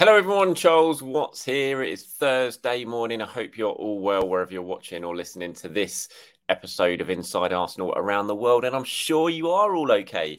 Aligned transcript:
Hello, 0.00 0.16
everyone. 0.16 0.54
Charles 0.54 1.02
Watts 1.02 1.44
here. 1.44 1.82
It 1.82 1.90
is 1.90 2.04
Thursday 2.04 2.86
morning. 2.86 3.20
I 3.20 3.26
hope 3.26 3.58
you're 3.58 3.68
all 3.68 4.00
well 4.00 4.26
wherever 4.26 4.50
you're 4.50 4.62
watching 4.62 5.04
or 5.04 5.14
listening 5.14 5.52
to 5.52 5.68
this 5.68 6.08
episode 6.48 7.02
of 7.02 7.10
Inside 7.10 7.52
Arsenal 7.52 7.92
around 7.94 8.26
the 8.26 8.34
world. 8.34 8.64
And 8.64 8.74
I'm 8.74 8.82
sure 8.82 9.28
you 9.28 9.50
are 9.50 9.74
all 9.74 9.92
okay 9.92 10.38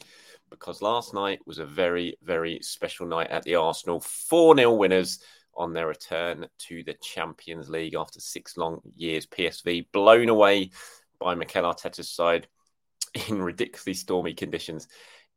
because 0.50 0.82
last 0.82 1.14
night 1.14 1.38
was 1.46 1.60
a 1.60 1.64
very, 1.64 2.18
very 2.24 2.58
special 2.60 3.06
night 3.06 3.30
at 3.30 3.44
the 3.44 3.54
Arsenal. 3.54 4.00
4 4.00 4.56
0 4.56 4.72
winners 4.72 5.20
on 5.54 5.72
their 5.72 5.86
return 5.86 6.48
to 6.66 6.82
the 6.82 6.94
Champions 6.94 7.70
League 7.70 7.94
after 7.94 8.18
six 8.18 8.56
long 8.56 8.80
years. 8.96 9.26
PSV 9.26 9.86
blown 9.92 10.28
away 10.28 10.72
by 11.20 11.36
Mikel 11.36 11.72
Arteta's 11.72 12.10
side 12.10 12.48
in 13.28 13.40
ridiculously 13.40 13.94
stormy 13.94 14.34
conditions 14.34 14.88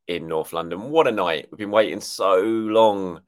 in 0.07 0.27
North 0.27 0.51
London. 0.51 0.89
What 0.89 1.05
a 1.05 1.11
night. 1.11 1.49
We've 1.51 1.59
been 1.59 1.69
waiting 1.69 2.01
so 2.01 2.39
long 2.39 3.21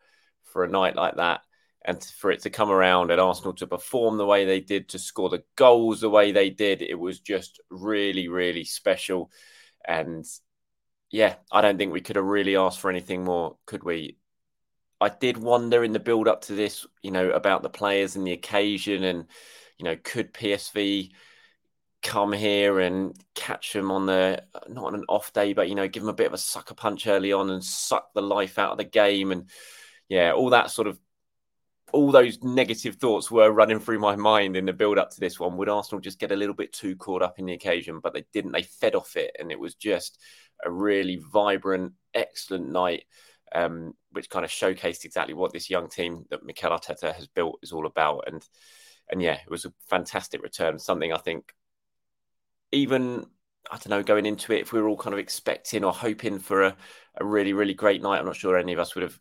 for 0.58 0.64
a 0.64 0.68
night 0.68 0.96
like 0.96 1.18
that 1.18 1.42
and 1.86 2.04
for 2.04 2.32
it 2.32 2.42
to 2.42 2.50
come 2.50 2.72
around 2.72 3.12
and 3.12 3.22
Arsenal 3.22 3.54
to 3.54 3.68
perform 3.68 4.18
the 4.18 4.26
way 4.26 4.44
they 4.44 4.60
did, 4.60 4.90
to 4.90 4.98
score 4.98 5.30
the 5.30 5.44
goals 5.56 6.02
the 6.02 6.10
way 6.10 6.32
they 6.32 6.50
did, 6.50 6.82
it 6.82 6.96
was 6.96 7.20
just 7.20 7.62
really, 7.70 8.28
really 8.28 8.64
special. 8.64 9.30
And 9.88 10.26
yeah, 11.12 11.36
I 11.52 11.62
don't 11.62 11.78
think 11.78 11.94
we 11.94 12.02
could 12.02 12.16
have 12.16 12.26
really 12.26 12.56
asked 12.56 12.80
for 12.80 12.90
anything 12.90 13.24
more, 13.24 13.58
could 13.68 13.84
we? 13.84 14.18
I 15.00 15.10
did 15.10 15.38
wonder 15.38 15.84
in 15.84 15.94
the 15.94 16.00
build 16.00 16.28
up 16.28 16.42
to 16.46 16.56
this, 16.56 16.88
you 17.04 17.12
know, 17.12 17.30
about 17.30 17.62
the 17.62 17.70
players 17.70 18.16
and 18.16 18.26
the 18.26 18.34
occasion, 18.34 19.04
and 19.04 19.28
you 19.78 19.86
know, 19.86 19.96
could 20.04 20.34
PSV 20.34 21.12
come 22.02 22.34
here 22.34 22.80
and 22.80 23.16
catch 23.36 23.74
them 23.74 23.92
on 23.92 24.08
the 24.08 24.42
not 24.68 24.86
on 24.86 24.96
an 24.96 25.06
off 25.08 25.32
day, 25.34 25.54
but 25.54 25.70
you 25.70 25.76
know, 25.76 25.88
give 25.88 26.02
them 26.02 26.10
a 26.10 26.14
bit 26.14 26.28
of 26.28 26.34
a 26.34 26.40
sucker 26.40 26.74
punch 26.74 27.06
early 27.06 27.32
on 27.32 27.52
and 27.52 27.64
suck 27.64 28.12
the 28.16 28.24
life 28.24 28.58
out 28.58 28.72
of 28.72 28.80
the 28.80 28.84
game 28.84 29.32
and 29.32 29.46
yeah, 30.10 30.32
all 30.34 30.52
that 30.52 30.72
sort 30.72 30.88
of 30.88 31.00
all 31.94 32.12
those 32.12 32.44
negative 32.44 32.96
thoughts 32.96 33.32
were 33.32 33.50
running 33.50 33.80
through 33.80 34.00
my 34.00 34.16
mind 34.16 34.58
in 34.58 34.66
the 34.66 34.74
build 34.74 34.98
up 34.98 35.10
to 35.10 35.20
this 35.20 35.40
one. 35.40 35.56
Would 35.58 35.70
Arsenal 35.70 36.02
just 36.02 36.20
get 36.20 36.34
a 36.34 36.36
little 36.36 36.56
bit 36.56 36.74
too 36.74 36.98
caught 36.98 37.22
up 37.22 37.40
in 37.40 37.46
the 37.46 37.54
occasion? 37.54 38.00
But 38.02 38.14
they 38.14 38.26
didn't. 38.34 38.52
They 38.52 38.64
fed 38.64 38.96
off 38.96 39.16
it, 39.16 39.36
and 39.40 39.52
it 39.52 39.60
was 39.60 39.76
just 39.76 40.20
a 40.64 40.72
really 40.72 41.22
vibrant, 41.32 41.94
excellent 42.14 42.70
night, 42.70 43.04
um, 43.54 43.94
which 44.12 44.30
kind 44.30 44.44
of 44.44 44.52
showcased 44.52 45.06
exactly 45.06 45.34
what 45.34 45.54
this 45.54 45.70
young 45.70 45.90
team 45.90 46.26
that 46.30 46.44
Mikel 46.44 46.72
Arteta 46.72 47.16
has 47.16 47.28
built 47.28 47.60
is 47.64 47.72
all 47.72 47.86
about. 47.86 48.26
And 48.28 48.46
and 49.10 49.22
yeah, 49.22 49.36
it 49.36 49.50
was 49.50 49.66
a 49.66 49.74
fantastic 49.90 50.42
return. 50.44 50.80
Something 50.80 51.14
I 51.14 51.18
think 51.18 51.54
even 52.74 53.26
I 53.70 53.76
don't 53.76 53.90
know, 53.90 54.04
going 54.04 54.26
into 54.26 54.54
it, 54.54 54.62
if 54.62 54.72
we 54.72 54.82
were 54.82 54.88
all 54.88 54.98
kind 54.98 55.14
of 55.14 55.20
expecting 55.20 55.84
or 55.84 55.94
hoping 55.94 56.40
for 56.40 56.64
a, 56.64 56.78
a 57.20 57.26
really, 57.26 57.54
really 57.54 57.74
great 57.74 58.02
night, 58.02 58.20
I'm 58.20 58.26
not 58.26 58.36
sure 58.36 58.58
any 58.58 58.74
of 58.74 58.80
us 58.80 58.96
would 58.96 59.04
have 59.04 59.20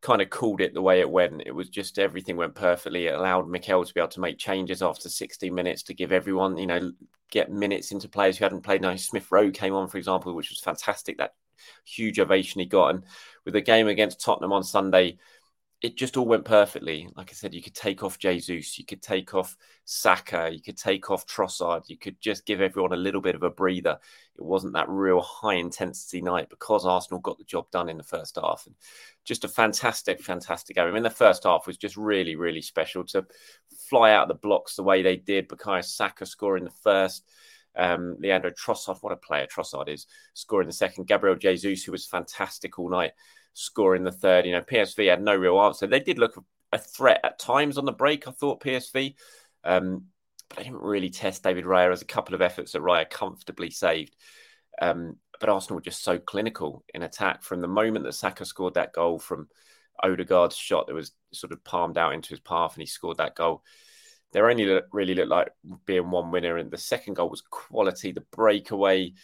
kind 0.00 0.22
of 0.22 0.30
called 0.30 0.60
it 0.60 0.74
the 0.74 0.82
way 0.82 1.00
it 1.00 1.10
went. 1.10 1.42
It 1.44 1.54
was 1.54 1.68
just 1.68 1.98
everything 1.98 2.36
went 2.36 2.54
perfectly. 2.54 3.06
It 3.06 3.14
allowed 3.14 3.48
Mikel 3.48 3.84
to 3.84 3.94
be 3.94 4.00
able 4.00 4.08
to 4.10 4.20
make 4.20 4.38
changes 4.38 4.82
after 4.82 5.08
60 5.08 5.50
minutes 5.50 5.82
to 5.84 5.94
give 5.94 6.12
everyone, 6.12 6.56
you 6.56 6.66
know, 6.66 6.92
get 7.30 7.50
minutes 7.50 7.92
into 7.92 8.08
players 8.08 8.38
who 8.38 8.44
hadn't 8.44 8.62
played. 8.62 8.80
Now 8.80 8.94
Smith 8.96 9.30
Rowe 9.30 9.50
came 9.50 9.74
on, 9.74 9.88
for 9.88 9.98
example, 9.98 10.34
which 10.34 10.50
was 10.50 10.60
fantastic. 10.60 11.18
That 11.18 11.34
huge 11.84 12.20
ovation 12.20 12.60
he 12.60 12.66
got. 12.66 12.94
And 12.94 13.04
with 13.44 13.54
the 13.54 13.60
game 13.60 13.88
against 13.88 14.20
Tottenham 14.20 14.52
on 14.52 14.62
Sunday, 14.62 15.18
it 15.80 15.96
just 15.96 16.16
all 16.16 16.26
went 16.26 16.44
perfectly. 16.44 17.08
Like 17.16 17.30
I 17.30 17.34
said, 17.34 17.54
you 17.54 17.62
could 17.62 17.74
take 17.74 18.02
off 18.02 18.18
Jesus, 18.18 18.78
you 18.78 18.84
could 18.84 19.00
take 19.00 19.32
off 19.32 19.56
Saka, 19.84 20.50
you 20.52 20.60
could 20.60 20.76
take 20.76 21.08
off 21.08 21.26
Trossard, 21.26 21.88
you 21.88 21.96
could 21.96 22.20
just 22.20 22.46
give 22.46 22.60
everyone 22.60 22.92
a 22.92 22.96
little 22.96 23.20
bit 23.20 23.36
of 23.36 23.44
a 23.44 23.50
breather. 23.50 23.96
It 24.36 24.44
wasn't 24.44 24.72
that 24.72 24.88
real 24.88 25.20
high 25.20 25.54
intensity 25.54 26.20
night 26.20 26.50
because 26.50 26.84
Arsenal 26.84 27.20
got 27.20 27.38
the 27.38 27.44
job 27.44 27.70
done 27.70 27.88
in 27.88 27.96
the 27.96 28.02
first 28.02 28.38
half. 28.42 28.64
And 28.66 28.74
just 29.24 29.44
a 29.44 29.48
fantastic, 29.48 30.20
fantastic 30.20 30.74
game. 30.74 30.88
I 30.88 30.90
mean, 30.90 31.04
the 31.04 31.10
first 31.10 31.44
half 31.44 31.68
was 31.68 31.76
just 31.76 31.96
really, 31.96 32.34
really 32.34 32.62
special 32.62 33.04
to 33.06 33.24
fly 33.88 34.10
out 34.10 34.22
of 34.22 34.28
the 34.28 34.34
blocks 34.34 34.74
the 34.74 34.82
way 34.82 35.02
they 35.02 35.16
did. 35.16 35.48
Bukayo 35.48 35.84
Saka 35.84 36.26
scoring 36.26 36.64
the 36.64 36.70
first. 36.70 37.24
Um, 37.76 38.16
Leandro 38.18 38.50
Trossard, 38.50 38.98
what 39.02 39.12
a 39.12 39.16
player 39.16 39.46
Trossard 39.46 39.88
is, 39.88 40.08
scoring 40.34 40.66
the 40.66 40.72
second. 40.72 41.06
Gabriel 41.06 41.36
Jesus, 41.36 41.84
who 41.84 41.92
was 41.92 42.04
fantastic 42.04 42.80
all 42.80 42.90
night 42.90 43.12
scoring 43.58 44.04
the 44.04 44.12
third. 44.12 44.46
You 44.46 44.52
know, 44.52 44.62
PSV 44.62 45.08
had 45.08 45.22
no 45.22 45.34
real 45.34 45.60
answer. 45.60 45.86
They 45.86 46.00
did 46.00 46.18
look 46.18 46.42
a 46.72 46.78
threat 46.78 47.20
at 47.24 47.38
times 47.38 47.76
on 47.76 47.84
the 47.84 47.92
break, 47.92 48.28
I 48.28 48.30
thought, 48.30 48.62
PSV. 48.62 49.14
Um, 49.64 50.04
but 50.48 50.58
they 50.58 50.64
didn't 50.64 50.82
really 50.82 51.10
test 51.10 51.42
David 51.42 51.64
Raya 51.64 51.92
as 51.92 52.00
a 52.00 52.06
couple 52.06 52.34
of 52.34 52.42
efforts 52.42 52.72
that 52.72 52.82
Raya 52.82 53.08
comfortably 53.08 53.70
saved. 53.70 54.16
Um, 54.80 55.16
but 55.40 55.48
Arsenal 55.48 55.76
were 55.76 55.82
just 55.82 56.04
so 56.04 56.18
clinical 56.18 56.84
in 56.94 57.02
attack 57.02 57.42
from 57.42 57.60
the 57.60 57.68
moment 57.68 58.04
that 58.04 58.14
Saka 58.14 58.44
scored 58.44 58.74
that 58.74 58.92
goal 58.92 59.18
from 59.18 59.48
Odegaard's 60.02 60.56
shot 60.56 60.86
that 60.86 60.94
was 60.94 61.12
sort 61.32 61.52
of 61.52 61.62
palmed 61.64 61.98
out 61.98 62.14
into 62.14 62.30
his 62.30 62.40
path 62.40 62.74
and 62.74 62.82
he 62.82 62.86
scored 62.86 63.18
that 63.18 63.34
goal. 63.34 63.62
They 64.32 64.40
only 64.40 64.80
really 64.92 65.14
looked 65.14 65.30
like 65.30 65.48
being 65.84 66.10
one 66.10 66.30
winner. 66.30 66.56
And 66.56 66.70
the 66.70 66.78
second 66.78 67.14
goal 67.14 67.28
was 67.28 67.42
quality. 67.42 68.12
The 68.12 68.24
breakaway 68.32 69.14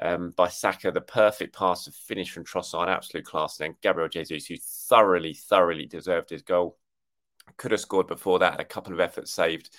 um, 0.00 0.30
by 0.36 0.48
Saka, 0.48 0.90
the 0.90 1.00
perfect 1.00 1.56
pass 1.56 1.84
to 1.84 1.92
finish 1.92 2.30
from 2.30 2.44
Trossard, 2.44 2.88
absolute 2.88 3.24
class. 3.24 3.58
And 3.58 3.68
then 3.68 3.76
Gabriel 3.82 4.08
Jesus, 4.08 4.46
who 4.46 4.56
thoroughly, 4.88 5.34
thoroughly 5.34 5.86
deserved 5.86 6.30
his 6.30 6.42
goal, 6.42 6.78
could 7.56 7.72
have 7.72 7.80
scored 7.80 8.06
before 8.06 8.38
that, 8.40 8.60
a 8.60 8.64
couple 8.64 8.92
of 8.92 9.00
efforts 9.00 9.32
saved. 9.32 9.74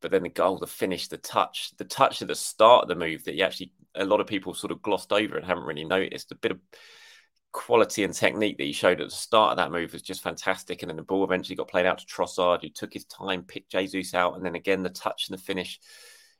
But 0.00 0.10
then 0.10 0.22
the 0.22 0.30
goal, 0.30 0.58
the 0.58 0.66
finish, 0.66 1.08
the 1.08 1.18
touch, 1.18 1.76
the 1.76 1.84
touch 1.84 2.22
at 2.22 2.28
the 2.28 2.34
start 2.34 2.84
of 2.84 2.88
the 2.88 2.94
move 2.94 3.24
that 3.24 3.34
he 3.34 3.42
actually, 3.42 3.72
a 3.94 4.04
lot 4.04 4.20
of 4.20 4.26
people 4.26 4.54
sort 4.54 4.72
of 4.72 4.82
glossed 4.82 5.12
over 5.12 5.36
and 5.36 5.44
haven't 5.44 5.64
really 5.64 5.84
noticed. 5.84 6.32
A 6.32 6.36
bit 6.36 6.52
of 6.52 6.58
quality 7.52 8.04
and 8.04 8.14
technique 8.14 8.56
that 8.56 8.64
he 8.64 8.72
showed 8.72 9.00
at 9.00 9.10
the 9.10 9.14
start 9.14 9.52
of 9.52 9.56
that 9.58 9.72
move 9.72 9.92
was 9.92 10.02
just 10.02 10.22
fantastic. 10.22 10.82
And 10.82 10.88
then 10.88 10.96
the 10.96 11.02
ball 11.02 11.22
eventually 11.22 11.56
got 11.56 11.68
played 11.68 11.86
out 11.86 11.98
to 11.98 12.06
Trossard, 12.06 12.62
who 12.62 12.70
took 12.70 12.94
his 12.94 13.04
time, 13.04 13.42
picked 13.42 13.72
Jesus 13.72 14.14
out, 14.14 14.36
and 14.36 14.44
then 14.44 14.54
again 14.54 14.82
the 14.82 14.90
touch 14.90 15.28
and 15.28 15.38
the 15.38 15.42
finish. 15.42 15.78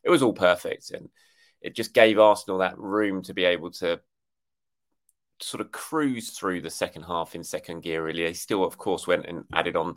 It 0.03 0.11
was 0.11 0.23
all 0.23 0.33
perfect. 0.33 0.91
And 0.93 1.11
it 1.61 1.77
just 1.77 1.95
gave 1.95 2.19
Arsenal 2.19 2.59
that 2.59 2.79
room 2.79 3.23
to 3.23 3.35
be 3.35 3.45
able 3.45 3.71
to 3.73 4.01
sort 5.41 5.61
of 5.61 5.73
cruise 5.73 6.31
through 6.31 6.61
the 6.61 6.71
second 6.71 7.03
half 7.03 7.35
in 7.35 7.43
second 7.43 7.83
gear. 7.83 8.05
Really, 8.05 8.25
they 8.25 8.33
still, 8.33 8.65
of 8.65 8.79
course, 8.79 9.07
went 9.07 9.27
and 9.27 9.45
added 9.53 9.77
on 9.77 9.97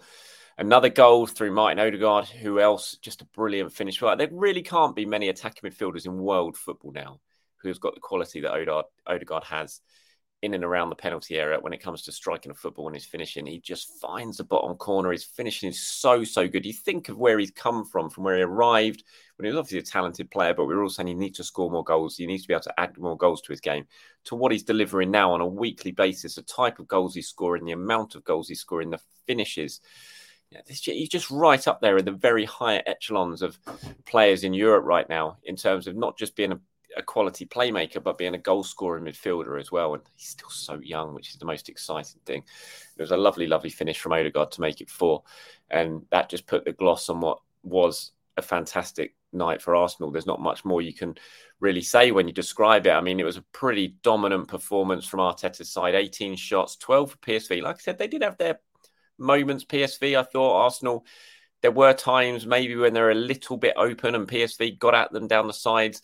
another 0.58 0.90
goal 0.90 1.26
through 1.26 1.52
Martin 1.52 1.80
Odegaard. 1.80 2.28
Who 2.28 2.60
else? 2.60 2.98
Just 3.02 3.22
a 3.22 3.26
brilliant 3.26 3.74
finish. 3.74 4.00
There 4.00 4.30
really 4.32 4.62
can't 4.62 4.96
be 4.96 5.06
many 5.06 5.30
attacking 5.30 5.70
midfielders 5.70 6.06
in 6.06 6.18
world 6.18 6.58
football 6.58 6.92
now 6.92 7.20
who's 7.62 7.80
got 7.80 7.96
the 7.96 8.02
quality 8.02 8.42
that 8.42 8.52
Odegaard, 8.52 8.86
Odegaard 9.08 9.44
has 9.46 9.82
in 10.44 10.54
and 10.54 10.64
around 10.66 10.90
the 10.90 10.96
penalty 10.96 11.38
area 11.38 11.58
when 11.58 11.72
it 11.72 11.82
comes 11.82 12.02
to 12.02 12.12
striking 12.12 12.52
a 12.52 12.54
football 12.54 12.88
and 12.88 12.96
his 12.96 13.06
finishing. 13.06 13.46
He 13.46 13.62
just 13.62 13.98
finds 14.02 14.36
the 14.36 14.44
bottom 14.44 14.76
corner. 14.76 15.14
His 15.14 15.24
finishing 15.24 15.70
is 15.70 15.80
so, 15.80 16.26
so 16.26 16.50
good. 16.50 16.66
You 16.66 16.74
think 16.74 17.08
of 17.08 17.18
where 17.18 17.40
he's 17.40 17.50
come 17.50 17.86
from, 17.86 18.10
from 18.10 18.26
where 18.26 18.36
he 18.36 18.44
arrived 18.44 19.06
when 19.38 19.46
he 19.46 19.50
was 19.50 19.58
obviously 19.58 19.80
a 19.80 19.84
talented 19.84 20.30
player, 20.30 20.54
but 20.54 20.66
we 20.66 20.74
are 20.74 20.84
all 20.84 20.90
saying 20.90 21.08
he 21.08 21.14
needs 21.14 21.38
to 21.38 21.46
score 21.46 21.72
more 21.72 21.86
goals. 21.86 22.18
He 22.18 22.28
needs 22.28 22.42
to 22.42 22.50
be 22.50 22.54
able 22.54 22.64
to 22.64 22.78
add 22.78 22.98
more 22.98 23.16
goals 23.16 23.42
to 23.44 23.54
his 23.54 23.62
game, 23.62 23.88
to 24.26 24.36
what 24.36 24.52
he's 24.52 24.64
delivering 24.64 25.12
now 25.12 25.32
on 25.32 25.40
a 25.40 25.48
weekly 25.48 25.92
basis, 25.92 26.36
the 26.36 26.42
type 26.42 26.78
of 26.78 26.90
goals 26.90 27.16
he's 27.16 27.30
scoring, 27.30 27.64
the 27.64 27.72
amount 27.72 28.16
of 28.16 28.26
goals 28.26 28.50
he's 28.50 28.60
scoring, 28.60 28.90
the 28.90 29.00
finishes. 29.26 29.80
Yeah, 30.52 30.60
this, 30.68 30.82
he's 30.82 31.08
just 31.08 31.32
right 31.32 31.66
up 31.70 31.80
there 31.80 31.98
in 31.98 32.04
the 32.04 32.12
very 32.12 32.44
higher 32.44 32.84
echelons 32.86 33.42
of 33.42 33.58
players 34.06 34.44
in 34.44 34.54
Europe 34.54 34.84
right 34.84 35.08
now, 35.08 35.38
in 35.46 35.56
terms 35.56 35.88
of 35.88 35.96
not 35.96 36.18
just 36.18 36.36
being 36.36 36.52
a 36.52 36.60
a 36.98 37.04
quality 37.04 37.46
playmaker, 37.46 38.04
but 38.04 38.18
being 38.18 38.36
a 38.36 38.40
goal 38.40 38.64
scoring 38.64 39.06
midfielder 39.06 39.60
as 39.60 39.72
well. 39.72 39.94
And 39.94 40.04
he's 40.16 40.30
still 40.30 40.50
so 40.50 40.80
young, 40.82 41.14
which 41.14 41.30
is 41.30 41.38
the 41.38 41.46
most 41.46 41.70
exciting 41.70 42.20
thing. 42.26 42.44
It 42.98 43.02
was 43.02 43.12
a 43.12 43.18
lovely, 43.18 43.48
lovely 43.48 43.70
finish 43.70 44.00
from 44.00 44.14
Odegaard 44.14 44.52
to 44.52 44.62
make 44.62 44.82
it 44.82 44.90
four. 44.90 45.24
And 45.70 46.06
that 46.12 46.30
just 46.30 46.48
put 46.48 46.66
the 46.66 46.74
gloss 46.74 47.10
on 47.10 47.22
what 47.22 47.40
was 47.64 48.12
a 48.38 48.42
fantastic 48.42 49.16
night 49.32 49.62
for 49.62 49.76
Arsenal. 49.76 50.12
There's 50.12 50.26
not 50.26 50.42
much 50.42 50.66
more 50.66 50.82
you 50.82 50.94
can 50.94 51.16
really 51.60 51.82
say 51.82 52.12
when 52.12 52.28
you 52.28 52.34
describe 52.34 52.86
it. 52.88 52.92
I 52.92 53.02
mean, 53.02 53.20
it 53.20 53.26
was 53.26 53.38
a 53.38 53.46
pretty 53.54 53.96
dominant 54.04 54.48
performance 54.48 55.06
from 55.06 55.20
Arteta's 55.20 55.70
side 55.70 55.96
18 55.96 56.36
shots, 56.36 56.76
12 56.78 57.12
for 57.12 57.18
PSV. 57.18 57.62
Like 57.62 57.78
I 57.78 57.80
said, 57.80 57.98
they 57.98 58.08
did 58.08 58.24
have 58.24 58.38
their 58.38 58.60
moments. 59.18 59.66
PSV, 59.66 60.18
I 60.18 60.24
thought 60.24 60.64
Arsenal. 60.64 61.06
There 61.62 61.72
were 61.72 61.94
times 61.94 62.46
maybe 62.46 62.76
when 62.76 62.94
they're 62.94 63.12
a 63.12 63.16
little 63.16 63.56
bit 63.56 63.76
open 63.78 64.16
and 64.16 64.28
PSV 64.28 64.78
got 64.80 64.96
at 64.96 65.14
them 65.14 65.28
down 65.28 65.48
the 65.48 65.54
sides 65.54 66.02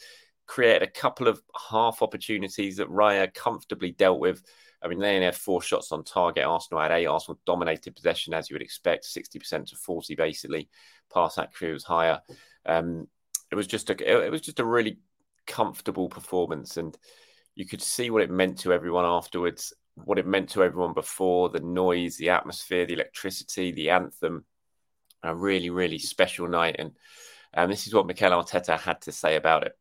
created 0.50 0.82
a 0.82 0.92
couple 0.92 1.28
of 1.28 1.40
half 1.70 2.02
opportunities 2.02 2.78
that 2.78 2.90
Raya 2.90 3.32
comfortably 3.32 3.92
dealt 3.92 4.20
with. 4.20 4.42
I 4.82 4.88
mean, 4.88 4.98
they 4.98 5.14
only 5.14 5.26
had 5.26 5.36
four 5.36 5.62
shots 5.62 5.92
on 5.92 6.04
target. 6.04 6.44
Arsenal 6.44 6.82
had 6.82 6.92
eight. 6.92 7.06
Arsenal 7.06 7.40
dominated 7.46 7.96
possession 7.96 8.34
as 8.34 8.50
you 8.50 8.56
would 8.56 8.64
expect, 8.64 9.06
sixty 9.06 9.38
percent 9.38 9.68
to 9.68 9.76
forty, 9.76 10.16
basically. 10.16 10.68
Pass 11.14 11.38
accuracy 11.38 11.74
was 11.74 11.84
higher. 11.84 12.20
Um, 12.66 13.08
it 13.52 13.56
was 13.56 13.68
just 13.68 13.92
a 13.92 14.26
it 14.26 14.32
was 14.32 14.42
just 14.42 14.60
a 14.60 14.66
really 14.66 14.98
comfortable 15.46 16.10
performance, 16.10 16.78
and 16.78 16.98
you 17.54 17.66
could 17.66 17.82
see 17.82 18.10
what 18.10 18.24
it 18.24 18.32
meant 18.32 18.60
to 18.60 18.74
everyone 18.74 19.06
afterwards. 19.06 19.74
What 19.96 20.18
it 20.18 20.26
meant 20.26 20.50
to 20.52 20.64
everyone 20.64 20.94
before 20.94 21.50
the 21.50 21.60
noise, 21.60 22.18
the 22.18 22.30
atmosphere, 22.30 22.88
the 22.88 22.94
electricity, 22.94 23.72
the 23.72 23.92
anthem. 23.92 24.46
A 25.22 25.36
really, 25.36 25.70
really 25.70 26.00
special 26.00 26.48
night, 26.48 26.78
and 26.80 26.92
um, 27.54 27.70
this 27.70 27.86
is 27.86 27.94
what 27.94 28.08
Mikel 28.08 28.32
Arteta 28.32 28.80
had 28.80 29.02
to 29.02 29.12
say 29.12 29.36
about 29.36 29.66
it 29.66 29.74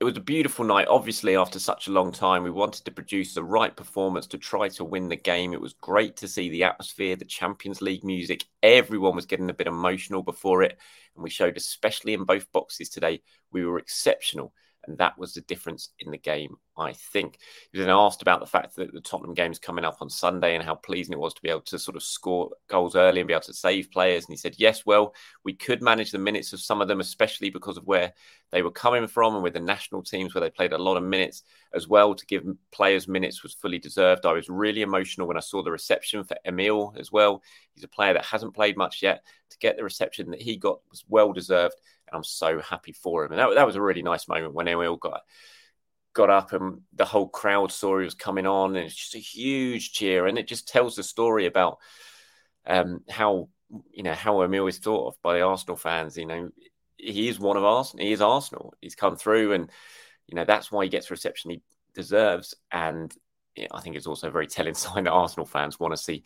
it 0.00 0.04
was 0.04 0.16
a 0.16 0.20
beautiful 0.20 0.64
night. 0.64 0.88
Obviously, 0.88 1.36
after 1.36 1.58
such 1.58 1.86
a 1.86 1.92
long 1.92 2.10
time, 2.10 2.42
we 2.42 2.50
wanted 2.50 2.86
to 2.86 2.90
produce 2.90 3.34
the 3.34 3.44
right 3.44 3.76
performance 3.76 4.26
to 4.28 4.38
try 4.38 4.66
to 4.70 4.82
win 4.82 5.10
the 5.10 5.16
game. 5.16 5.52
It 5.52 5.60
was 5.60 5.74
great 5.74 6.16
to 6.16 6.28
see 6.28 6.48
the 6.48 6.64
atmosphere, 6.64 7.16
the 7.16 7.26
Champions 7.26 7.82
League 7.82 8.02
music. 8.02 8.46
Everyone 8.62 9.14
was 9.14 9.26
getting 9.26 9.50
a 9.50 9.54
bit 9.54 9.66
emotional 9.66 10.22
before 10.22 10.62
it. 10.62 10.78
And 11.14 11.22
we 11.22 11.28
showed, 11.28 11.58
especially 11.58 12.14
in 12.14 12.24
both 12.24 12.50
boxes 12.50 12.88
today, 12.88 13.20
we 13.52 13.66
were 13.66 13.78
exceptional. 13.78 14.54
And 14.90 14.98
that 14.98 15.16
was 15.16 15.34
the 15.34 15.40
difference 15.42 15.90
in 16.00 16.10
the 16.10 16.18
game, 16.18 16.56
I 16.76 16.92
think. 16.92 17.38
He 17.70 17.78
was 17.78 17.86
then 17.86 17.94
asked 17.94 18.22
about 18.22 18.40
the 18.40 18.46
fact 18.46 18.74
that 18.74 18.92
the 18.92 19.00
Tottenham 19.00 19.34
game's 19.34 19.60
coming 19.60 19.84
up 19.84 19.98
on 20.00 20.10
Sunday 20.10 20.56
and 20.56 20.64
how 20.64 20.74
pleasing 20.74 21.12
it 21.12 21.18
was 21.20 21.32
to 21.34 21.42
be 21.42 21.48
able 21.48 21.60
to 21.60 21.78
sort 21.78 21.96
of 21.96 22.02
score 22.02 22.50
goals 22.68 22.96
early 22.96 23.20
and 23.20 23.28
be 23.28 23.32
able 23.32 23.42
to 23.42 23.54
save 23.54 23.92
players. 23.92 24.24
And 24.24 24.32
he 24.32 24.36
said, 24.36 24.56
yes, 24.58 24.84
well, 24.84 25.14
we 25.44 25.52
could 25.52 25.80
manage 25.80 26.10
the 26.10 26.18
minutes 26.18 26.52
of 26.52 26.60
some 26.60 26.82
of 26.82 26.88
them, 26.88 26.98
especially 26.98 27.50
because 27.50 27.76
of 27.76 27.86
where 27.86 28.12
they 28.50 28.62
were 28.62 28.72
coming 28.72 29.06
from 29.06 29.34
and 29.34 29.44
with 29.44 29.54
the 29.54 29.60
national 29.60 30.02
teams 30.02 30.34
where 30.34 30.40
they 30.40 30.50
played 30.50 30.72
a 30.72 30.78
lot 30.78 30.96
of 30.96 31.04
minutes 31.04 31.44
as 31.72 31.86
well. 31.86 32.12
To 32.16 32.26
give 32.26 32.44
players 32.72 33.06
minutes 33.06 33.44
was 33.44 33.54
fully 33.54 33.78
deserved. 33.78 34.26
I 34.26 34.32
was 34.32 34.48
really 34.48 34.82
emotional 34.82 35.28
when 35.28 35.36
I 35.36 35.40
saw 35.40 35.62
the 35.62 35.70
reception 35.70 36.24
for 36.24 36.36
Emil 36.44 36.96
as 36.98 37.12
well. 37.12 37.44
He's 37.74 37.84
a 37.84 37.88
player 37.88 38.14
that 38.14 38.24
hasn't 38.24 38.54
played 38.54 38.76
much 38.76 39.04
yet. 39.04 39.22
To 39.50 39.58
get 39.58 39.76
the 39.76 39.84
reception 39.84 40.30
that 40.30 40.42
he 40.42 40.56
got 40.56 40.80
was 40.90 41.04
well 41.08 41.32
deserved. 41.32 41.74
I'm 42.12 42.24
so 42.24 42.60
happy 42.60 42.92
for 42.92 43.24
him. 43.24 43.32
And 43.32 43.40
that, 43.40 43.54
that 43.54 43.66
was 43.66 43.76
a 43.76 43.82
really 43.82 44.02
nice 44.02 44.28
moment 44.28 44.54
when 44.54 44.68
Emil 44.68 44.96
got 44.96 45.22
got 46.12 46.30
up 46.30 46.52
and 46.52 46.80
the 46.92 47.04
whole 47.04 47.28
crowd 47.28 47.72
he 47.72 47.86
was 47.86 48.14
coming 48.14 48.46
on, 48.46 48.76
and 48.76 48.84
it's 48.84 48.94
just 48.94 49.14
a 49.14 49.18
huge 49.18 49.92
cheer. 49.92 50.26
And 50.26 50.38
it 50.38 50.48
just 50.48 50.68
tells 50.68 50.96
the 50.96 51.02
story 51.02 51.46
about 51.46 51.78
um, 52.66 53.00
how 53.08 53.48
you 53.92 54.02
know 54.02 54.14
how 54.14 54.42
Emil 54.42 54.66
is 54.66 54.78
thought 54.78 55.08
of 55.08 55.22
by 55.22 55.34
the 55.34 55.42
Arsenal 55.42 55.76
fans. 55.76 56.16
You 56.16 56.26
know, 56.26 56.50
he 56.96 57.28
is 57.28 57.38
one 57.38 57.56
of 57.56 57.64
Arsenal. 57.64 58.04
He 58.04 58.12
is 58.12 58.20
Arsenal. 58.20 58.74
He's 58.80 58.94
come 58.94 59.16
through, 59.16 59.52
and 59.52 59.70
you 60.26 60.34
know 60.34 60.44
that's 60.44 60.70
why 60.70 60.84
he 60.84 60.90
gets 60.90 61.08
the 61.08 61.14
reception 61.14 61.50
he 61.50 61.62
deserves. 61.94 62.54
And 62.72 63.14
I 63.70 63.80
think 63.80 63.96
it's 63.96 64.06
also 64.06 64.28
a 64.28 64.32
very 64.32 64.46
telling 64.46 64.74
sign 64.74 65.04
that 65.04 65.12
Arsenal 65.12 65.46
fans 65.46 65.78
want 65.78 65.92
to 65.92 66.02
see 66.02 66.24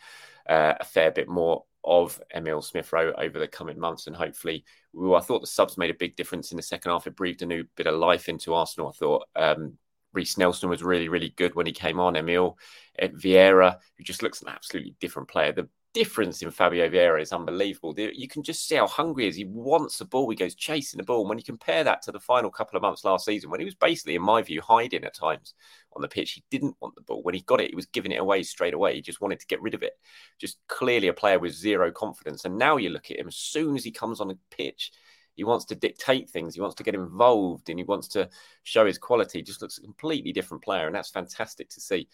uh, 0.48 0.74
a 0.80 0.84
fair 0.84 1.10
bit 1.10 1.28
more 1.28 1.64
of 1.84 2.20
Emil 2.34 2.62
Smith 2.62 2.92
Rowe 2.92 3.12
over 3.18 3.38
the 3.38 3.48
coming 3.48 3.78
months. 3.78 4.06
And 4.06 4.16
hopefully, 4.16 4.64
I 4.96 5.20
thought 5.20 5.40
the 5.40 5.46
subs 5.46 5.76
made 5.76 5.90
a 5.90 5.94
big 5.94 6.16
difference 6.16 6.50
in 6.50 6.56
the 6.56 6.62
second 6.62 6.90
half. 6.90 7.06
It 7.06 7.16
breathed 7.16 7.42
a 7.42 7.46
new 7.46 7.64
bit 7.76 7.86
of 7.86 7.98
life 7.98 8.28
into 8.28 8.54
Arsenal. 8.54 8.88
I 8.88 8.92
thought 8.92 9.28
um, 9.36 9.74
Reiss 10.12 10.38
Nelson 10.38 10.70
was 10.70 10.82
really, 10.82 11.08
really 11.08 11.30
good 11.30 11.54
when 11.54 11.66
he 11.66 11.72
came 11.72 12.00
on. 12.00 12.16
Emil 12.16 12.58
Vieira, 13.00 13.76
who 13.96 14.04
just 14.04 14.22
looks 14.22 14.40
an 14.40 14.48
absolutely 14.48 14.94
different 15.00 15.28
player. 15.28 15.52
The 15.52 15.68
difference 15.92 16.42
in 16.42 16.50
Fabio 16.50 16.88
Vieira 16.88 17.20
is 17.20 17.32
unbelievable. 17.32 17.94
You 17.96 18.28
can 18.28 18.42
just 18.42 18.66
see 18.66 18.74
how 18.76 18.86
hungry 18.86 19.24
he 19.24 19.28
is. 19.28 19.36
He 19.36 19.44
wants 19.44 19.98
the 19.98 20.04
ball. 20.04 20.28
He 20.30 20.36
goes 20.36 20.54
chasing 20.54 20.98
the 20.98 21.04
ball. 21.04 21.20
And 21.20 21.28
when 21.28 21.38
you 21.38 21.44
compare 21.44 21.84
that 21.84 22.02
to 22.02 22.12
the 22.12 22.20
final 22.20 22.50
couple 22.50 22.76
of 22.76 22.82
months 22.82 23.04
last 23.04 23.26
season, 23.26 23.50
when 23.50 23.60
he 23.60 23.64
was 23.64 23.76
basically, 23.76 24.16
in 24.16 24.22
my 24.22 24.42
view, 24.42 24.60
hiding 24.60 25.04
at 25.04 25.14
times 25.14 25.54
on 25.96 26.02
the 26.02 26.08
pitch, 26.08 26.32
he 26.32 26.44
didn't 26.50 26.76
want 26.80 26.94
the 26.94 27.00
ball. 27.00 27.22
When 27.22 27.34
he 27.34 27.40
got 27.40 27.60
it, 27.60 27.70
he 27.70 27.76
was 27.76 27.86
giving 27.86 28.12
it 28.12 28.20
away 28.20 28.42
straight 28.42 28.74
away. 28.74 28.94
He 28.94 29.02
just 29.02 29.20
wanted 29.20 29.40
to 29.40 29.46
get 29.46 29.62
rid 29.62 29.74
of 29.74 29.82
it. 29.82 29.92
Just 30.38 30.58
clearly 30.68 31.08
a 31.08 31.12
player 31.12 31.38
with 31.38 31.52
zero 31.52 31.90
confidence. 31.90 32.44
And 32.44 32.58
now 32.58 32.76
you 32.76 32.90
look 32.90 33.10
at 33.10 33.18
him, 33.18 33.28
as 33.28 33.36
soon 33.36 33.76
as 33.76 33.84
he 33.84 33.90
comes 33.90 34.20
on 34.20 34.28
the 34.28 34.38
pitch, 34.50 34.92
he 35.34 35.44
wants 35.44 35.64
to 35.66 35.74
dictate 35.74 36.30
things. 36.30 36.54
He 36.54 36.60
wants 36.60 36.76
to 36.76 36.82
get 36.82 36.94
involved 36.94 37.68
and 37.68 37.78
he 37.78 37.84
wants 37.84 38.08
to 38.08 38.28
show 38.62 38.86
his 38.86 38.98
quality. 38.98 39.38
He 39.38 39.42
just 39.42 39.62
looks 39.62 39.78
a 39.78 39.82
completely 39.82 40.32
different 40.32 40.62
player. 40.62 40.86
And 40.86 40.94
that's 40.94 41.10
fantastic 41.10 41.70
to 41.70 41.80
see. 41.80 42.08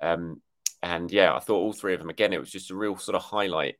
Um, 0.00 0.40
and 0.82 1.10
yeah, 1.10 1.34
I 1.34 1.38
thought 1.38 1.60
all 1.60 1.72
three 1.72 1.94
of 1.94 2.00
them 2.00 2.10
again. 2.10 2.32
It 2.32 2.40
was 2.40 2.50
just 2.50 2.70
a 2.70 2.76
real 2.76 2.96
sort 2.96 3.16
of 3.16 3.22
highlight. 3.22 3.76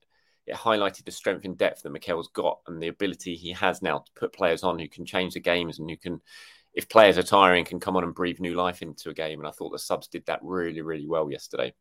It 0.47 0.55
highlighted 0.55 1.05
the 1.05 1.11
strength 1.11 1.45
and 1.45 1.57
depth 1.57 1.83
that 1.83 1.91
Mikel's 1.91 2.29
got 2.29 2.61
and 2.67 2.83
the 2.83 2.89
ability 2.89 3.35
he 3.35 3.53
has 3.53 3.83
now 3.83 3.99
to 3.99 4.13
put 4.15 4.33
players 4.33 4.63
on 4.63 4.79
who 4.79 4.89
can 4.89 5.07
change 5.07 5.35
the 5.35 5.41
games 5.41 5.79
and 5.79 5.89
who 5.89 5.97
can, 5.97 6.21
if 6.75 6.89
players 6.89 7.19
are 7.19 7.23
tiring, 7.23 7.65
can 7.65 7.81
come 7.81 7.97
on 7.97 8.05
and 8.05 8.15
breathe 8.15 8.41
new 8.41 8.55
life 8.55 8.83
into 8.83 9.11
a 9.11 9.15
game. 9.15 9.39
And 9.39 9.49
I 9.49 9.53
thought 9.53 9.71
the 9.71 9.79
subs 9.79 10.09
did 10.09 10.27
that 10.27 10.41
really, 10.43 10.83
really 10.83 11.07
well 11.07 11.31
yesterday. 11.31 11.73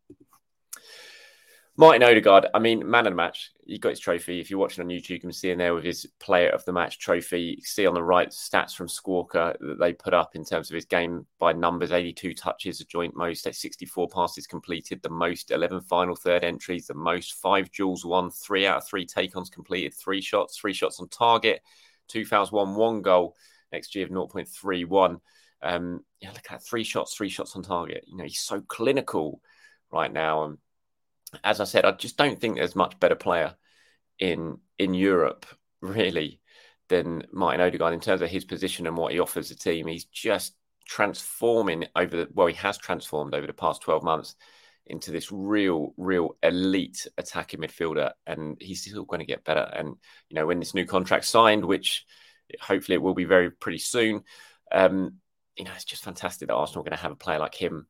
Martin 1.75 2.03
Odegaard, 2.03 2.45
I 2.53 2.59
mean, 2.59 2.87
man 2.87 3.07
of 3.07 3.13
the 3.13 3.15
match. 3.15 3.49
He 3.65 3.79
got 3.79 3.89
his 3.89 3.99
trophy. 3.99 4.39
If 4.39 4.51
you're 4.51 4.59
watching 4.59 4.83
on 4.83 4.91
YouTube, 4.91 5.09
you 5.09 5.19
can 5.19 5.31
see 5.31 5.49
in 5.49 5.57
there 5.57 5.73
with 5.73 5.83
his 5.83 6.05
player 6.19 6.49
of 6.49 6.63
the 6.65 6.71
match 6.71 6.99
trophy. 6.99 7.41
You 7.41 7.55
can 7.55 7.65
see 7.65 7.87
on 7.87 7.95
the 7.95 8.03
right 8.03 8.29
stats 8.29 8.75
from 8.75 8.85
Squawka 8.87 9.57
that 9.59 9.79
they 9.79 9.91
put 9.91 10.13
up 10.13 10.35
in 10.35 10.45
terms 10.45 10.69
of 10.69 10.75
his 10.75 10.85
game 10.85 11.25
by 11.39 11.51
numbers 11.51 11.91
82 11.91 12.35
touches, 12.35 12.79
a 12.79 12.85
joint 12.85 13.15
most, 13.15 13.51
64 13.51 14.07
passes 14.09 14.45
completed, 14.45 15.01
the 15.01 15.09
most 15.09 15.49
11 15.49 15.81
final 15.81 16.15
third 16.15 16.43
entries, 16.43 16.85
the 16.85 16.93
most 16.93 17.33
five 17.41 17.71
duels 17.71 18.05
won, 18.05 18.29
three 18.29 18.67
out 18.67 18.77
of 18.77 18.87
three 18.87 19.07
take 19.07 19.35
ons 19.35 19.49
completed, 19.49 19.95
three 19.95 20.21
shots, 20.21 20.55
three 20.55 20.73
shots 20.73 20.99
on 20.99 21.09
target, 21.09 21.63
two 22.07 22.23
fouls, 22.23 22.51
one, 22.51 22.75
one 22.75 23.01
goal, 23.01 23.35
XG 23.73 24.03
of 24.03 24.09
0.31. 24.09 25.19
Um, 25.61 26.01
yeah, 26.19 26.31
look 26.31 26.51
at 26.51 26.65
three 26.65 26.83
shots, 26.83 27.15
three 27.15 27.29
shots 27.29 27.55
on 27.55 27.63
target. 27.63 28.03
You 28.07 28.17
know, 28.17 28.23
he's 28.23 28.39
so 28.39 28.61
clinical 28.61 29.41
right 29.91 30.11
now. 30.11 30.43
And 30.43 30.57
as 31.43 31.61
I 31.61 31.63
said, 31.63 31.85
I 31.85 31.91
just 31.91 32.17
don't 32.17 32.39
think 32.39 32.55
there's 32.55 32.75
much 32.75 32.99
better 32.99 33.15
player 33.15 33.55
in 34.19 34.57
in 34.77 34.93
Europe 34.93 35.45
really 35.81 36.39
than 36.89 37.25
Martin 37.31 37.61
Odegaard 37.61 37.93
in 37.93 37.99
terms 37.99 38.21
of 38.21 38.29
his 38.29 38.45
position 38.45 38.87
and 38.87 38.97
what 38.97 39.13
he 39.13 39.19
offers 39.19 39.49
the 39.49 39.55
team. 39.55 39.87
He's 39.87 40.05
just 40.05 40.53
transforming 40.85 41.85
over 41.95 42.15
the 42.17 42.27
well, 42.33 42.47
he 42.47 42.55
has 42.55 42.77
transformed 42.77 43.33
over 43.33 43.47
the 43.47 43.53
past 43.53 43.81
12 43.81 44.03
months 44.03 44.35
into 44.85 45.11
this 45.11 45.31
real, 45.31 45.93
real 45.95 46.35
elite 46.43 47.07
attacking 47.17 47.61
midfielder, 47.61 48.11
and 48.27 48.57
he's 48.59 48.81
still 48.81 49.05
going 49.05 49.21
to 49.21 49.25
get 49.25 49.45
better. 49.45 49.69
And 49.73 49.95
you 50.29 50.35
know, 50.35 50.45
when 50.45 50.59
this 50.59 50.73
new 50.73 50.85
contract 50.85 51.25
signed, 51.25 51.63
which 51.63 52.05
hopefully 52.61 52.95
it 52.95 53.01
will 53.01 53.13
be 53.13 53.25
very 53.25 53.51
pretty 53.51 53.79
soon, 53.79 54.23
um, 54.71 55.15
you 55.55 55.65
know, 55.65 55.71
it's 55.75 55.85
just 55.85 56.03
fantastic 56.03 56.47
that 56.47 56.53
Arsenal 56.53 56.81
are 56.81 56.89
going 56.89 56.97
to 56.97 57.01
have 57.03 57.11
a 57.11 57.15
player 57.15 57.39
like 57.39 57.55
him 57.55 57.87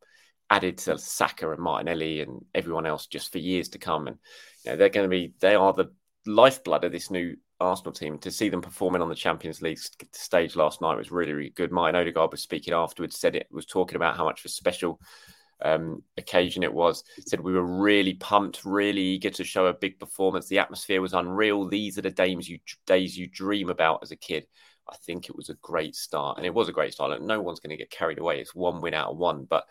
added 0.50 0.78
to 0.78 0.98
Saka 0.98 1.50
and 1.52 1.60
Martinelli 1.60 2.22
and 2.22 2.46
everyone 2.54 2.86
else 2.86 3.08
just 3.08 3.32
for 3.32 3.40
years 3.40 3.70
to 3.70 3.80
come. 3.80 4.08
And 4.08 4.18
you 4.64 4.72
know, 4.72 4.78
they're 4.78 4.90
going 4.90 5.06
to 5.06 5.10
be 5.10 5.34
they 5.40 5.56
are 5.56 5.74
the 5.74 5.92
lifeblood 6.26 6.84
of 6.84 6.92
this 6.92 7.10
new 7.10 7.36
Arsenal 7.60 7.94
team. 7.94 8.20
To 8.20 8.32
see 8.32 8.50
them 8.50 8.62
performing 8.62 9.02
on 9.02 9.10
the 9.10 9.16
Champions 9.16 9.62
League 9.62 9.80
stage 10.12 10.56
last 10.56 10.82
night 10.82 10.98
was 10.98 11.12
really, 11.12 11.34
really 11.34 11.50
good. 11.52 11.72
Martin 11.72 12.00
Odegaard 12.00 12.32
was 12.32 12.42
speaking 12.42 12.74
afterwards, 12.74 13.18
said 13.18 13.36
it 13.36 13.48
was 13.52 13.66
talking 13.66 13.96
about 13.96 14.18
how 14.18 14.26
much 14.26 14.42
of 14.42 14.46
a 14.46 14.50
special 14.50 15.00
um, 15.64 16.04
occasion 16.18 16.64
it 16.64 16.74
was. 16.74 17.04
Said 17.26 17.40
we 17.40 17.54
were 17.54 17.82
really 17.82 18.16
pumped, 18.16 18.66
really 18.66 19.02
eager 19.02 19.30
to 19.32 19.44
show 19.44 19.68
a 19.68 19.74
big 19.74 20.00
performance. 20.00 20.48
The 20.48 20.60
atmosphere 20.60 21.02
was 21.02 21.14
unreal. 21.14 21.68
These 21.68 21.98
are 21.98 22.02
the 22.02 22.12
days 22.12 22.50
you 22.50 22.60
days 22.86 23.18
you 23.18 23.28
dream 23.28 23.70
about 23.70 24.00
as 24.04 24.12
a 24.12 24.16
kid. 24.16 24.46
I 24.90 24.96
think 24.98 25.30
it 25.30 25.36
was 25.36 25.50
a 25.50 25.56
great 25.56 25.96
start, 25.96 26.38
and 26.38 26.46
it 26.46 26.54
was 26.54 26.68
a 26.70 26.74
great 26.74 26.94
start. 26.94 27.12
And 27.12 27.26
no 27.26 27.42
one's 27.42 27.60
going 27.60 27.70
to 27.72 27.78
get 27.78 27.90
carried 27.90 28.20
away. 28.20 28.40
It's 28.40 28.54
one 28.54 28.82
win 28.82 28.94
out 28.94 29.12
of 29.12 29.18
one, 29.18 29.46
but 29.50 29.66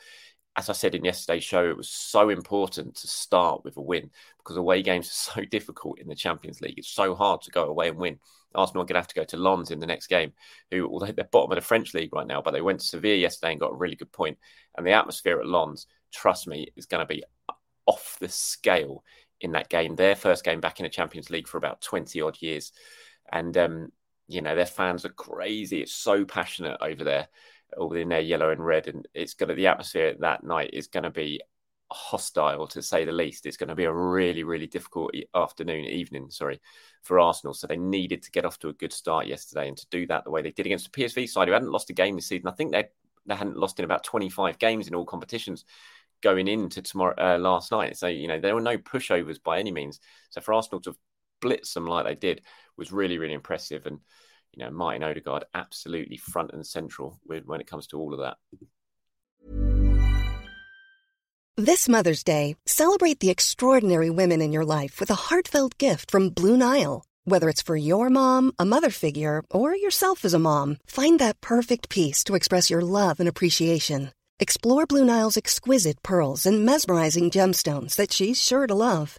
as 0.57 0.69
I 0.69 0.73
said 0.73 0.95
in 0.95 1.05
yesterday's 1.05 1.45
show, 1.45 1.69
it 1.69 1.77
was 1.77 1.89
so 1.89 2.29
important 2.29 2.97
to 2.97 3.09
start 3.09 3.65
with 3.65 3.77
a 3.77 3.81
win 3.81 4.11
because 4.39 4.57
away 4.57 4.83
games 4.83 5.09
are 5.09 5.35
so 5.41 5.45
difficult 5.45 5.99
in 5.99 6.09
the 6.09 6.15
Champions 6.15 6.61
League. 6.61 6.79
It's 6.79 6.89
so 6.89 7.15
hard 7.15 7.41
to 7.43 7.51
go 7.51 7.65
away 7.65 7.89
and 7.89 7.99
win. 7.99 8.19
Arsenal 8.55 8.83
are 8.83 8.87
going 8.87 8.95
to 8.95 9.01
have 9.01 9.09
to 9.09 9.15
go 9.15 9.25
to 9.25 9.37
Lens 9.39 9.71
in 9.71 9.81
the 9.81 9.87
next 9.87 10.09
game, 10.09 10.33
who, 10.71 10.87
although 10.87 11.11
they're 11.11 11.25
bottom 11.25 11.53
of 11.53 11.57
the 11.57 11.63
French 11.63 11.95
league 11.95 12.15
right 12.15 12.27
now, 12.27 12.43
but 12.43 12.51
they 12.51 12.61
went 12.61 12.81
to 12.81 12.87
Sevilla 12.87 13.17
yesterday 13.17 13.53
and 13.53 13.61
got 13.61 13.73
a 13.73 13.77
really 13.77 13.97
good 13.97 14.13
point. 14.13 14.37
And 14.77 14.87
the 14.87 14.93
atmosphere 14.93 15.41
at 15.41 15.47
Lens, 15.47 15.87
trust 16.13 16.47
me, 16.47 16.69
is 16.77 16.85
going 16.85 17.01
to 17.01 17.15
be 17.15 17.25
off 17.87 18.19
the 18.21 18.29
scale 18.29 19.05
in 19.41 19.53
that 19.53 19.71
game. 19.71 19.97
Their 19.97 20.15
first 20.15 20.45
game 20.45 20.61
back 20.61 20.81
in 20.81 20.85
the 20.85 20.91
Champions 20.91 21.31
League 21.31 21.49
for 21.49 21.57
about 21.57 21.81
20 21.81 22.21
odd 22.21 22.37
years. 22.43 22.73
And, 23.33 23.57
um, 23.57 23.93
you 24.29 24.43
know, 24.43 24.55
their 24.55 24.67
fans 24.67 25.07
are 25.07 25.11
crazy. 25.11 25.81
It's 25.81 25.95
so 25.95 26.27
passionate 26.27 26.77
over 26.83 27.05
there 27.05 27.29
all 27.79 27.95
in 27.95 28.09
their 28.09 28.21
yellow 28.21 28.51
and 28.51 28.65
red, 28.65 28.89
and 28.89 29.07
it's 29.15 29.35
going 29.35 29.49
to 29.49 29.55
the 29.55 29.67
atmosphere 29.67 30.15
that 30.21 30.45
night 30.45 30.71
is 30.73 30.87
going 30.87 31.05
to 31.05 31.11
be 31.11 31.41
hostile 31.91 32.67
to 32.67 32.83
say 32.83 33.05
the 33.05 33.13
least. 33.13 33.47
It's 33.47 33.57
going 33.57 33.69
to 33.69 33.75
be 33.75 33.85
a 33.85 33.93
really, 33.93 34.45
really 34.45 34.67
difficult 34.67 35.15
afternoon, 35.35 35.85
evening, 35.85 36.31
sorry, 36.31 36.61
for 37.03 37.21
Arsenal. 37.21 37.55
So 37.55 37.67
they 37.67 37.77
needed 37.77 38.23
to 38.23 38.31
get 38.31 38.45
off 38.45 38.59
to 38.61 38.69
a 38.69 38.75
good 38.75 38.93
start 38.93 39.27
yesterday, 39.27 39.69
and 39.69 39.77
to 39.77 39.87
do 39.91 40.07
that 40.07 40.25
the 40.25 40.31
way 40.31 40.43
they 40.43 40.53
did 40.53 40.67
against 40.67 40.91
the 40.93 41.03
PSV 41.03 41.29
side, 41.29 41.49
who 41.49 41.55
hadn't 41.55 41.73
lost 41.73 41.91
a 41.91 41.95
game 41.95 42.17
this 42.17 42.27
season. 42.27 42.49
I 42.49 42.53
think 42.53 42.73
they 42.73 42.85
they 43.27 43.37
hadn't 43.37 43.57
lost 43.57 43.79
in 43.79 43.85
about 43.85 44.03
25 44.03 44.59
games 44.59 44.89
in 44.89 44.95
all 44.97 45.05
competitions 45.05 45.65
going 46.23 46.49
into 46.49 46.83
tomorrow 46.83 47.15
uh, 47.19 47.39
last 47.39 47.71
night. 47.71 47.97
So 47.97 48.07
you 48.07 48.29
know 48.29 48.41
there 48.41 48.55
were 48.55 48.61
no 48.61 48.79
pushovers 48.79 49.43
by 49.43 49.59
any 49.59 49.71
means. 49.71 50.01
So 50.31 50.41
for 50.41 50.55
Arsenal 50.55 50.81
to 50.83 50.97
blitz 51.43 51.75
them 51.75 51.87
like 51.87 52.07
they 52.07 52.15
did 52.15 52.43
was 52.79 52.93
really, 52.93 53.19
really 53.19 53.35
impressive. 53.35 53.85
And 53.85 53.99
you 54.55 54.65
know, 54.65 54.71
Martin 54.71 55.03
Odegaard 55.03 55.45
absolutely 55.55 56.17
front 56.17 56.53
and 56.53 56.67
central 56.67 57.19
when 57.25 57.61
it 57.61 57.67
comes 57.67 57.87
to 57.89 57.99
all 57.99 58.13
of 58.13 58.21
that. 58.21 58.37
This 61.57 61.89
Mother's 61.89 62.25
Day, 62.25 62.57
celebrate 62.67 63.21
the 63.21 63.31
extraordinary 63.31 64.09
women 64.09 64.41
in 64.41 64.53
your 64.53 64.65
life 64.65 64.99
with 64.99 65.11
a 65.11 65.15
heartfelt 65.15 65.77
gift 65.79 66.11
from 66.11 66.31
Blue 66.31 66.57
Nile. 66.57 67.05
Whether 67.25 67.49
it's 67.49 67.63
for 67.63 67.77
your 67.77 68.11
mom, 68.11 68.53
a 68.59 68.65
mother 68.65 68.91
figure, 68.91 69.45
or 69.51 69.77
yourself 69.77 70.25
as 70.25 70.35
a 70.35 70.39
mom, 70.39 70.79
find 70.87 71.19
that 71.19 71.41
perfect 71.41 71.89
piece 71.89 72.25
to 72.25 72.35
express 72.35 72.71
your 72.71 72.81
love 72.81 73.21
and 73.21 73.29
appreciation. 73.29 74.13
Explore 74.41 74.87
Blue 74.87 75.05
Nile's 75.05 75.37
exquisite 75.37 76.03
pearls 76.03 76.47
and 76.47 76.65
mesmerizing 76.65 77.31
gemstones 77.31 77.97
that 77.97 78.13
she's 78.13 78.43
sure 78.43 78.67
to 78.67 78.75
love. 78.75 79.19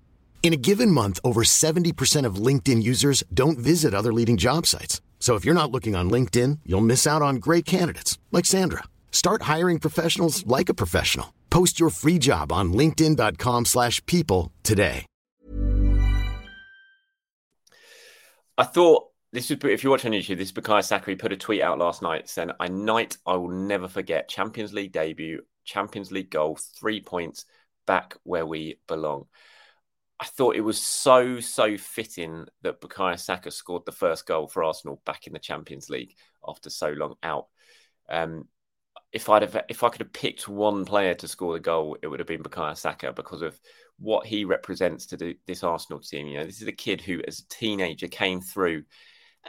In 0.43 0.53
a 0.53 0.57
given 0.57 0.89
month, 0.89 1.19
over 1.23 1.43
70% 1.43 2.25
of 2.25 2.35
LinkedIn 2.35 2.81
users 2.81 3.23
don't 3.31 3.59
visit 3.59 3.93
other 3.93 4.11
leading 4.11 4.37
job 4.37 4.65
sites. 4.65 4.99
So 5.19 5.35
if 5.35 5.45
you're 5.45 5.53
not 5.53 5.71
looking 5.71 5.95
on 5.95 6.09
LinkedIn, 6.09 6.59
you'll 6.65 6.81
miss 6.81 7.05
out 7.05 7.21
on 7.21 7.35
great 7.35 7.63
candidates 7.63 8.17
like 8.31 8.47
Sandra. 8.47 8.83
Start 9.11 9.43
hiring 9.43 9.77
professionals 9.77 10.43
like 10.47 10.67
a 10.67 10.73
professional. 10.73 11.31
Post 11.51 11.79
your 11.79 11.91
free 11.91 12.17
job 12.17 12.51
on 12.51 12.73
linkedin.com/people 12.73 14.51
today. 14.63 15.05
I 18.57 18.63
thought 18.63 19.11
this 19.31 19.49
was 19.49 19.59
if 19.63 19.83
you 19.83 19.91
watch 19.91 20.05
on 20.05 20.11
YouTube, 20.11 20.37
this 20.37 20.49
is 20.49 20.53
Bukayo 20.53 20.83
Saka 20.83 21.15
put 21.15 21.31
a 21.31 21.37
tweet 21.37 21.61
out 21.61 21.77
last 21.77 22.01
night 22.01 22.27
saying, 22.29 22.51
"A 22.59 22.67
night 22.67 23.17
I 23.27 23.35
will 23.35 23.49
never 23.49 23.87
forget. 23.87 24.27
Champions 24.27 24.73
League 24.73 24.91
debut, 24.91 25.45
Champions 25.65 26.11
League 26.11 26.31
goal, 26.31 26.57
3 26.79 26.99
points 26.99 27.45
back 27.85 28.17
where 28.23 28.45
we 28.45 28.79
belong." 28.87 29.27
I 30.21 30.25
thought 30.25 30.55
it 30.55 30.61
was 30.61 30.79
so 30.79 31.39
so 31.39 31.77
fitting 31.77 32.45
that 32.61 32.79
Bukayo 32.79 33.19
Saka 33.19 33.49
scored 33.49 33.87
the 33.87 33.91
first 33.91 34.27
goal 34.27 34.47
for 34.47 34.63
Arsenal 34.63 35.01
back 35.03 35.25
in 35.25 35.33
the 35.33 35.39
Champions 35.39 35.89
League 35.89 36.15
after 36.47 36.69
so 36.69 36.89
long 36.89 37.15
out. 37.23 37.47
Um, 38.07 38.47
if 39.11 39.29
I'd 39.29 39.41
have, 39.41 39.63
if 39.67 39.83
I 39.83 39.89
could 39.89 40.01
have 40.01 40.13
picked 40.13 40.47
one 40.47 40.85
player 40.85 41.15
to 41.15 41.27
score 41.27 41.53
the 41.53 41.59
goal, 41.59 41.97
it 42.03 42.07
would 42.07 42.19
have 42.19 42.27
been 42.27 42.43
Bukayo 42.43 42.77
Saka 42.77 43.11
because 43.11 43.41
of 43.41 43.59
what 43.97 44.27
he 44.27 44.45
represents 44.45 45.07
to 45.07 45.17
the, 45.17 45.37
this 45.47 45.63
Arsenal 45.63 45.99
team. 45.99 46.27
You 46.27 46.39
know, 46.39 46.45
this 46.45 46.61
is 46.61 46.67
a 46.67 46.71
kid 46.71 47.01
who, 47.01 47.21
as 47.27 47.39
a 47.39 47.47
teenager, 47.47 48.07
came 48.07 48.41
through 48.41 48.83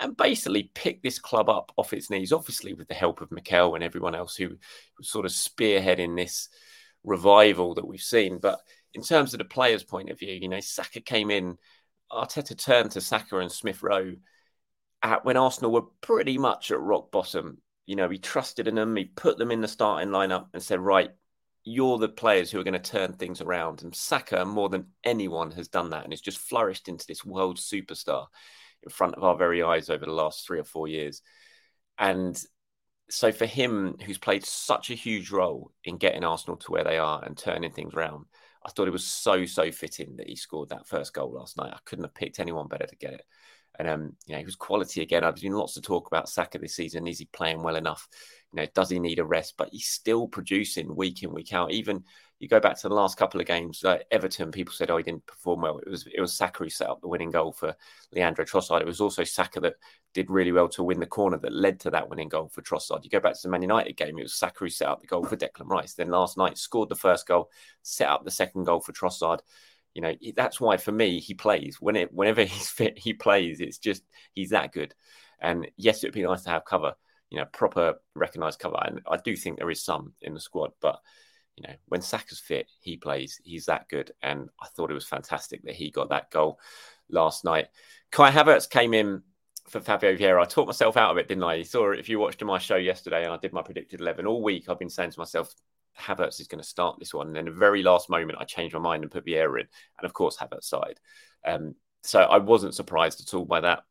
and 0.00 0.16
basically 0.16 0.70
picked 0.74 1.02
this 1.02 1.18
club 1.18 1.50
up 1.50 1.70
off 1.76 1.92
its 1.92 2.08
knees. 2.08 2.32
Obviously, 2.32 2.72
with 2.72 2.88
the 2.88 2.94
help 2.94 3.20
of 3.20 3.30
Mikel 3.30 3.74
and 3.74 3.84
everyone 3.84 4.14
else 4.14 4.36
who 4.36 4.48
was 4.96 5.10
sort 5.10 5.26
of 5.26 5.32
spearheading 5.32 6.16
this 6.16 6.48
revival 7.04 7.74
that 7.74 7.86
we've 7.86 8.00
seen, 8.00 8.38
but 8.38 8.58
in 8.94 9.02
terms 9.02 9.34
of 9.34 9.38
the 9.38 9.44
players' 9.44 9.84
point 9.84 10.10
of 10.10 10.18
view, 10.18 10.34
you 10.34 10.48
know, 10.48 10.60
Saka 10.60 11.00
came 11.00 11.30
in, 11.30 11.56
Arteta 12.10 12.56
turned 12.56 12.90
to 12.92 13.00
Saka 13.00 13.38
and 13.38 13.50
Smith 13.50 13.82
Rowe 13.82 14.14
at 15.02 15.24
when 15.24 15.36
Arsenal 15.36 15.72
were 15.72 15.86
pretty 16.00 16.38
much 16.38 16.70
at 16.70 16.80
rock 16.80 17.10
bottom. 17.10 17.58
You 17.86 17.96
know, 17.96 18.08
he 18.08 18.18
trusted 18.18 18.68
in 18.68 18.74
them, 18.74 18.94
he 18.94 19.06
put 19.06 19.38
them 19.38 19.50
in 19.50 19.60
the 19.60 19.68
starting 19.68 20.10
lineup 20.10 20.46
and 20.52 20.62
said, 20.62 20.80
right, 20.80 21.10
you're 21.64 21.98
the 21.98 22.08
players 22.08 22.50
who 22.50 22.60
are 22.60 22.64
going 22.64 22.74
to 22.74 22.78
turn 22.80 23.12
things 23.12 23.40
around. 23.40 23.82
And 23.82 23.94
Saka, 23.94 24.44
more 24.44 24.68
than 24.68 24.86
anyone, 25.04 25.50
has 25.52 25.68
done 25.68 25.90
that 25.90 26.04
and 26.04 26.12
has 26.12 26.20
just 26.20 26.38
flourished 26.38 26.88
into 26.88 27.06
this 27.06 27.24
world 27.24 27.58
superstar 27.58 28.26
in 28.82 28.90
front 28.90 29.14
of 29.14 29.24
our 29.24 29.36
very 29.36 29.62
eyes 29.62 29.88
over 29.88 30.04
the 30.04 30.12
last 30.12 30.46
three 30.46 30.58
or 30.58 30.64
four 30.64 30.88
years. 30.88 31.22
And 31.98 32.40
so 33.08 33.30
for 33.30 33.46
him, 33.46 33.96
who's 34.04 34.18
played 34.18 34.44
such 34.44 34.90
a 34.90 34.94
huge 34.94 35.30
role 35.30 35.70
in 35.84 35.98
getting 35.98 36.24
Arsenal 36.24 36.56
to 36.58 36.72
where 36.72 36.84
they 36.84 36.98
are 36.98 37.22
and 37.24 37.36
turning 37.36 37.72
things 37.72 37.94
around, 37.94 38.26
I 38.64 38.70
thought 38.70 38.88
it 38.88 38.92
was 38.92 39.04
so 39.04 39.44
so 39.44 39.70
fitting 39.72 40.16
that 40.16 40.28
he 40.28 40.36
scored 40.36 40.68
that 40.68 40.86
first 40.86 41.12
goal 41.12 41.32
last 41.32 41.56
night. 41.56 41.72
I 41.72 41.78
couldn't 41.84 42.04
have 42.04 42.14
picked 42.14 42.38
anyone 42.38 42.68
better 42.68 42.86
to 42.86 42.96
get 42.96 43.14
it. 43.14 43.24
And 43.78 43.88
um, 43.88 44.16
you 44.26 44.34
know, 44.34 44.38
he 44.38 44.44
was 44.44 44.56
quality 44.56 45.00
again. 45.02 45.24
I've 45.24 45.36
been 45.36 45.52
lots 45.52 45.76
of 45.76 45.82
talk 45.82 46.06
about 46.06 46.28
Saka 46.28 46.58
this 46.58 46.76
season. 46.76 47.06
Is 47.06 47.18
he 47.18 47.24
playing 47.32 47.62
well 47.62 47.76
enough? 47.76 48.06
You 48.52 48.60
know, 48.62 48.68
does 48.74 48.90
he 48.90 48.98
need 48.98 49.18
a 49.18 49.24
rest? 49.24 49.54
But 49.56 49.70
he's 49.72 49.86
still 49.86 50.28
producing 50.28 50.94
week 50.94 51.22
in, 51.22 51.32
week 51.32 51.52
out. 51.54 51.72
Even 51.72 52.04
you 52.42 52.48
go 52.48 52.58
back 52.58 52.76
to 52.76 52.88
the 52.88 52.94
last 52.94 53.16
couple 53.16 53.40
of 53.40 53.46
games, 53.46 53.84
uh, 53.84 53.98
Everton, 54.10 54.50
people 54.50 54.74
said, 54.74 54.90
"Oh, 54.90 54.96
he 54.96 55.04
didn't 55.04 55.24
perform 55.26 55.60
well." 55.60 55.78
It 55.78 55.88
was 55.88 56.08
it 56.12 56.20
was 56.20 56.32
Saka 56.32 56.64
who 56.64 56.70
set 56.70 56.90
up 56.90 57.00
the 57.00 57.06
winning 57.06 57.30
goal 57.30 57.52
for 57.52 57.76
Leandro 58.10 58.44
Trossard. 58.44 58.80
It 58.80 58.86
was 58.86 59.00
also 59.00 59.22
Saka 59.22 59.60
that 59.60 59.76
did 60.12 60.28
really 60.28 60.50
well 60.50 60.68
to 60.70 60.82
win 60.82 60.98
the 60.98 61.06
corner 61.06 61.38
that 61.38 61.52
led 61.52 61.78
to 61.80 61.90
that 61.90 62.10
winning 62.10 62.28
goal 62.28 62.48
for 62.48 62.60
Trossard. 62.60 63.04
You 63.04 63.10
go 63.10 63.20
back 63.20 63.34
to 63.34 63.42
the 63.44 63.48
Man 63.48 63.62
United 63.62 63.96
game; 63.96 64.18
it 64.18 64.24
was 64.24 64.34
Saka 64.34 64.58
who 64.58 64.68
set 64.70 64.88
up 64.88 65.00
the 65.00 65.06
goal 65.06 65.22
for 65.22 65.36
Declan 65.36 65.68
Rice. 65.68 65.94
Then 65.94 66.08
last 66.10 66.36
night, 66.36 66.58
scored 66.58 66.88
the 66.88 66.96
first 66.96 67.28
goal, 67.28 67.48
set 67.82 68.08
up 68.08 68.24
the 68.24 68.30
second 68.32 68.64
goal 68.64 68.80
for 68.80 68.90
Trossard. 68.90 69.38
You 69.94 70.02
know, 70.02 70.14
that's 70.34 70.60
why 70.60 70.78
for 70.78 70.90
me 70.90 71.20
he 71.20 71.34
plays 71.34 71.76
when 71.80 71.94
it 71.94 72.12
whenever 72.12 72.42
he's 72.44 72.68
fit, 72.68 72.98
he 72.98 73.12
plays. 73.12 73.60
It's 73.60 73.78
just 73.78 74.02
he's 74.32 74.50
that 74.50 74.72
good. 74.72 74.96
And 75.40 75.68
yes, 75.76 76.02
it'd 76.02 76.12
be 76.12 76.24
nice 76.24 76.42
to 76.42 76.50
have 76.50 76.64
cover, 76.64 76.94
you 77.30 77.38
know, 77.38 77.44
proper 77.52 78.00
recognised 78.16 78.58
cover, 78.58 78.82
and 78.84 79.00
I 79.08 79.18
do 79.18 79.36
think 79.36 79.58
there 79.58 79.70
is 79.70 79.84
some 79.84 80.14
in 80.20 80.34
the 80.34 80.40
squad, 80.40 80.72
but 80.80 80.98
you 81.56 81.62
know, 81.68 81.74
when 81.86 82.00
Saka's 82.00 82.40
fit, 82.40 82.66
he 82.80 82.96
plays. 82.96 83.40
He's 83.44 83.66
that 83.66 83.88
good. 83.88 84.12
And 84.22 84.48
I 84.60 84.66
thought 84.68 84.90
it 84.90 84.94
was 84.94 85.06
fantastic 85.06 85.62
that 85.64 85.74
he 85.74 85.90
got 85.90 86.08
that 86.10 86.30
goal 86.30 86.58
last 87.10 87.44
night. 87.44 87.68
Kai 88.10 88.30
Havertz 88.30 88.68
came 88.68 88.94
in 88.94 89.22
for 89.68 89.80
Fabio 89.80 90.16
Vieira. 90.16 90.40
I 90.40 90.46
taught 90.46 90.66
myself 90.66 90.96
out 90.96 91.10
of 91.10 91.18
it, 91.18 91.28
didn't 91.28 91.44
I? 91.44 91.54
You 91.54 91.64
saw 91.64 91.92
it 91.92 91.98
if 91.98 92.08
you 92.08 92.18
watched 92.18 92.42
my 92.42 92.58
show 92.58 92.76
yesterday 92.76 93.24
and 93.24 93.32
I 93.32 93.36
did 93.36 93.52
my 93.52 93.62
predicted 93.62 94.00
11 94.00 94.26
all 94.26 94.42
week, 94.42 94.68
I've 94.68 94.78
been 94.78 94.90
saying 94.90 95.10
to 95.10 95.18
myself, 95.18 95.54
Havertz 95.98 96.40
is 96.40 96.48
going 96.48 96.62
to 96.62 96.68
start 96.68 96.98
this 96.98 97.12
one. 97.12 97.28
And 97.28 97.36
then 97.36 97.44
the 97.44 97.50
very 97.50 97.82
last 97.82 98.08
moment, 98.08 98.38
I 98.40 98.44
changed 98.44 98.74
my 98.74 98.80
mind 98.80 99.02
and 99.02 99.12
put 99.12 99.26
Vieira 99.26 99.60
in. 99.60 99.66
And 99.98 100.04
of 100.04 100.14
course, 100.14 100.36
Havertz 100.36 100.64
side. 100.64 100.98
Um, 101.46 101.74
so 102.02 102.20
I 102.20 102.38
wasn't 102.38 102.74
surprised 102.74 103.20
at 103.20 103.34
all 103.34 103.44
by 103.44 103.60
that. 103.60 103.84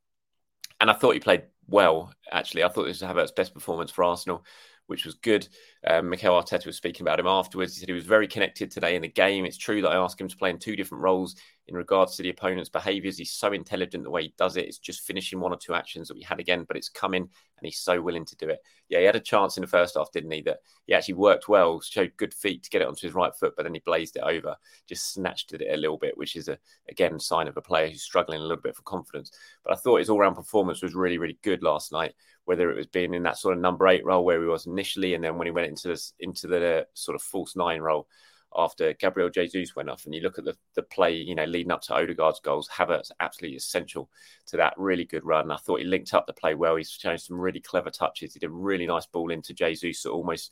And 0.80 0.90
I 0.90 0.94
thought 0.94 1.14
he 1.14 1.20
played 1.20 1.44
well, 1.68 2.12
actually. 2.32 2.64
I 2.64 2.70
thought 2.70 2.86
this 2.86 3.02
was 3.02 3.10
Havertz's 3.10 3.32
best 3.32 3.54
performance 3.54 3.92
for 3.92 4.04
Arsenal 4.04 4.44
which 4.92 5.06
was 5.06 5.16
good. 5.16 5.48
Um, 5.88 6.10
Mikel 6.10 6.40
Arteta 6.40 6.66
was 6.68 6.76
speaking 6.76 7.08
about 7.08 7.20
him 7.20 7.26
afterwards. 7.26 7.74
He 7.74 7.80
said 7.80 7.90
he 7.90 7.94
was 7.94 8.06
very 8.06 8.28
connected 8.28 8.70
today 8.70 8.96
in 8.96 9.02
the 9.02 9.08
game. 9.08 9.46
It's 9.46 9.58
true 9.58 9.82
that 9.82 9.90
I 9.90 9.96
asked 9.96 10.22
him 10.22 10.28
to 10.28 10.38
play 10.38 10.52
in 10.52 10.60
two 10.60 10.76
different 10.76 11.04
roles 11.04 11.36
in 11.68 11.76
regards 11.76 12.18
to 12.18 12.24
the 12.24 12.30
opponent's 12.30 12.70
behaviours. 12.70 13.18
He's 13.18 13.32
so 13.32 13.54
intelligent 13.54 14.04
the 14.04 14.10
way 14.10 14.24
he 14.24 14.34
does 14.38 14.58
it. 14.58 14.66
It's 14.66 14.78
just 14.78 15.08
finishing 15.08 15.40
one 15.40 15.54
or 15.54 15.58
two 15.58 15.74
actions 15.74 16.10
that 16.10 16.18
we 16.18 16.24
had 16.24 16.40
again, 16.40 16.66
but 16.68 16.76
it's 16.76 16.90
coming 16.90 17.22
and 17.22 17.66
he's 17.66 17.80
so 17.80 18.02
willing 18.02 18.26
to 18.26 18.36
do 18.36 18.50
it. 18.50 18.60
Yeah, 18.90 19.00
he 19.00 19.06
had 19.06 19.16
a 19.16 19.22
chance 19.22 19.56
in 19.56 19.62
the 19.62 19.68
first 19.68 19.96
half, 19.96 20.12
didn't 20.12 20.32
he? 20.32 20.42
That 20.42 20.60
he 20.86 20.94
actually 20.94 21.14
worked 21.14 21.48
well, 21.48 21.80
showed 21.80 22.12
good 22.18 22.34
feet 22.34 22.64
to 22.64 22.70
get 22.70 22.82
it 22.82 22.88
onto 22.88 23.08
his 23.08 23.16
right 23.16 23.34
foot, 23.34 23.54
but 23.56 23.64
then 23.64 23.74
he 23.74 23.82
blazed 23.86 24.18
it 24.18 24.24
over, 24.24 24.56
just 24.88 25.14
snatched 25.14 25.54
at 25.54 25.62
it 25.62 25.74
a 25.74 25.78
little 25.78 25.98
bit, 25.98 26.18
which 26.18 26.36
is 26.36 26.50
a 26.50 26.58
again 26.90 27.18
sign 27.20 27.48
of 27.48 27.56
a 27.56 27.62
player 27.62 27.88
who's 27.88 28.02
struggling 28.02 28.40
a 28.40 28.44
little 28.44 28.58
bit 28.58 28.76
for 28.76 28.82
confidence. 28.82 29.32
But 29.64 29.74
I 29.74 29.78
thought 29.78 30.00
his 30.00 30.10
all-round 30.10 30.36
performance 30.36 30.84
was 30.84 30.96
really, 30.96 31.18
really 31.18 31.40
good 31.42 31.64
last 31.64 31.92
night. 31.92 32.14
Whether 32.52 32.70
it 32.70 32.76
was 32.76 32.88
being 32.88 33.14
in 33.14 33.24
that 33.24 33.38
sort 33.38 33.56
of 33.56 33.62
number 33.62 33.88
eight 33.88 34.04
role 34.04 34.26
where 34.26 34.42
he 34.42 34.46
was 34.46 34.66
initially, 34.66 35.14
and 35.14 35.24
then 35.24 35.38
when 35.38 35.48
he 35.48 35.52
went 35.52 35.70
into 35.70 35.98
into 36.20 36.48
the 36.48 36.86
sort 36.94 37.16
of 37.16 37.22
false 37.22 37.56
nine 37.56 37.80
role 37.80 38.10
after 38.54 38.92
Gabriel 38.92 39.30
Jesus 39.30 39.74
went 39.78 39.90
off, 39.90 40.04
and 40.04 40.14
you 40.14 40.20
look 40.20 40.38
at 40.38 40.44
the, 40.44 40.58
the 40.76 40.84
play, 40.84 41.16
you 41.16 41.34
know, 41.34 41.46
leading 41.46 41.72
up 41.72 41.82
to 41.84 41.94
Odegaard's 41.94 42.42
goals, 42.42 42.68
Havertz 42.68 43.10
absolutely 43.22 43.56
essential 43.56 44.10
to 44.48 44.58
that 44.58 44.74
really 44.76 45.06
good 45.06 45.24
run. 45.24 45.50
I 45.50 45.56
thought 45.56 45.80
he 45.80 45.86
linked 45.86 46.14
up 46.14 46.28
the 46.28 46.34
play 46.34 46.54
well. 46.54 46.76
He's 46.76 46.92
shown 46.92 47.18
some 47.18 47.40
really 47.40 47.62
clever 47.62 47.90
touches. 47.90 48.34
He 48.34 48.40
did 48.40 48.48
a 48.48 48.54
really 48.70 48.86
nice 48.86 49.06
ball 49.06 49.32
into 49.32 49.54
Jesus, 49.54 50.06
almost 50.06 50.52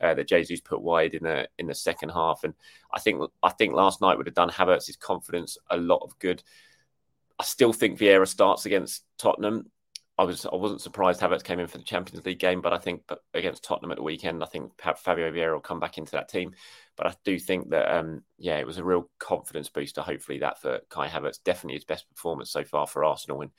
uh, 0.00 0.14
that 0.14 0.28
Jesus 0.28 0.60
put 0.60 0.80
wide 0.80 1.14
in 1.14 1.24
the 1.24 1.48
in 1.58 1.66
the 1.66 1.74
second 1.74 2.10
half. 2.10 2.44
And 2.44 2.54
I 2.94 3.00
think 3.00 3.20
I 3.42 3.50
think 3.50 3.74
last 3.74 4.00
night 4.00 4.16
would 4.16 4.28
have 4.28 4.42
done 4.42 4.50
Havertz's 4.50 4.94
confidence 4.94 5.58
a 5.68 5.76
lot 5.76 6.02
of 6.04 6.16
good. 6.20 6.44
I 7.40 7.42
still 7.42 7.72
think 7.72 7.98
Vieira 7.98 8.28
starts 8.28 8.66
against 8.66 9.04
Tottenham. 9.18 9.72
I 10.20 10.22
was 10.22 10.44
I 10.44 10.54
wasn't 10.54 10.82
surprised 10.82 11.18
Havertz 11.18 11.42
came 11.42 11.60
in 11.60 11.66
for 11.66 11.78
the 11.78 11.84
Champions 11.84 12.26
League 12.26 12.38
game, 12.38 12.60
but 12.60 12.74
I 12.74 12.78
think 12.78 13.04
against 13.32 13.64
Tottenham 13.64 13.90
at 13.90 13.96
the 13.96 14.02
weekend, 14.02 14.42
I 14.42 14.46
think 14.46 14.70
Fabio 14.78 15.32
Vieira 15.32 15.54
will 15.54 15.60
come 15.60 15.80
back 15.80 15.96
into 15.96 16.12
that 16.12 16.28
team. 16.28 16.52
But 16.94 17.06
I 17.06 17.14
do 17.24 17.38
think 17.38 17.70
that 17.70 17.90
um, 17.90 18.22
yeah, 18.36 18.58
it 18.58 18.66
was 18.66 18.76
a 18.76 18.84
real 18.84 19.08
confidence 19.18 19.70
booster. 19.70 20.02
Hopefully, 20.02 20.40
that 20.40 20.60
for 20.60 20.80
Kai 20.90 21.08
Havertz 21.08 21.42
definitely 21.42 21.76
his 21.76 21.86
best 21.86 22.06
performance 22.10 22.50
so 22.50 22.64
far 22.64 22.86
for 22.86 23.02
Arsenal. 23.02 23.40
And 23.40 23.50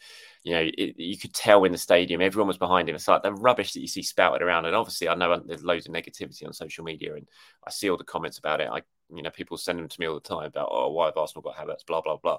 you 0.43 0.53
know, 0.53 0.61
it, 0.61 0.99
you 0.99 1.17
could 1.17 1.33
tell 1.33 1.63
in 1.63 1.71
the 1.71 1.79
stadium, 1.79 2.21
everyone 2.21 2.47
was 2.47 2.59
behind 2.59 2.87
him. 2.87 2.95
It's 2.95 3.07
like 3.07 3.23
the 3.23 3.33
rubbish 3.33 3.73
that 3.73 3.81
you 3.81 3.87
see 3.87 4.03
spouted 4.03 4.43
around. 4.43 4.67
And 4.67 4.75
obviously, 4.75 5.09
I 5.09 5.15
know 5.15 5.41
there's 5.43 5.63
loads 5.63 5.87
of 5.87 5.95
negativity 5.95 6.45
on 6.45 6.53
social 6.53 6.83
media, 6.83 7.15
and 7.15 7.27
I 7.65 7.71
see 7.71 7.89
all 7.89 7.97
the 7.97 8.03
comments 8.03 8.37
about 8.37 8.61
it. 8.61 8.69
I 8.71 8.83
you 9.11 9.23
know, 9.23 9.31
people 9.31 9.57
send 9.57 9.79
them 9.79 9.87
to 9.87 9.99
me 9.99 10.05
all 10.05 10.13
the 10.13 10.21
time 10.21 10.45
about 10.45 10.69
oh, 10.71 10.91
why 10.91 11.07
have 11.07 11.17
Arsenal 11.17 11.41
got 11.41 11.55
Havertz, 11.55 11.87
blah 11.87 12.01
blah 12.01 12.17
blah. 12.17 12.37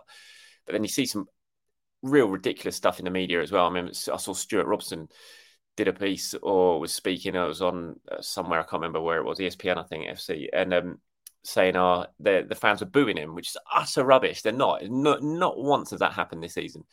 But 0.64 0.74
then 0.74 0.84
you 0.84 0.88
see 0.88 1.06
some 1.06 1.26
real 2.02 2.28
ridiculous 2.28 2.76
stuff 2.76 2.98
in 2.98 3.04
the 3.04 3.10
media 3.10 3.40
as 3.40 3.52
well. 3.52 3.66
I 3.66 3.70
mean, 3.70 3.88
I 3.88 4.16
saw 4.16 4.32
Stewart 4.32 4.66
Robson 4.66 5.08
did 5.76 5.88
a 5.88 5.92
piece 5.92 6.34
or 6.42 6.80
was 6.80 6.92
speaking. 6.92 7.34
It 7.34 7.46
was 7.46 7.62
on 7.62 7.96
uh, 8.10 8.20
somewhere 8.20 8.60
I 8.60 8.64
can't 8.64 8.80
remember 8.80 9.00
where 9.00 9.18
it 9.18 9.24
was, 9.24 9.38
ESPN, 9.38 9.78
I 9.78 9.84
think, 9.84 10.06
FC, 10.06 10.48
and 10.52 10.74
um, 10.74 11.00
saying, 11.44 11.76
"Oh, 11.76 12.06
the 12.20 12.44
the 12.48 12.54
fans 12.54 12.82
are 12.82 12.86
booing 12.86 13.16
him," 13.16 13.34
which 13.34 13.50
is 13.50 13.56
utter 13.74 14.04
rubbish. 14.04 14.42
They're 14.42 14.52
not. 14.52 14.82
Not 14.88 15.22
not 15.22 15.58
once 15.58 15.90
has 15.90 16.00
that 16.00 16.12
happened 16.12 16.42
this 16.42 16.54
season. 16.54 16.84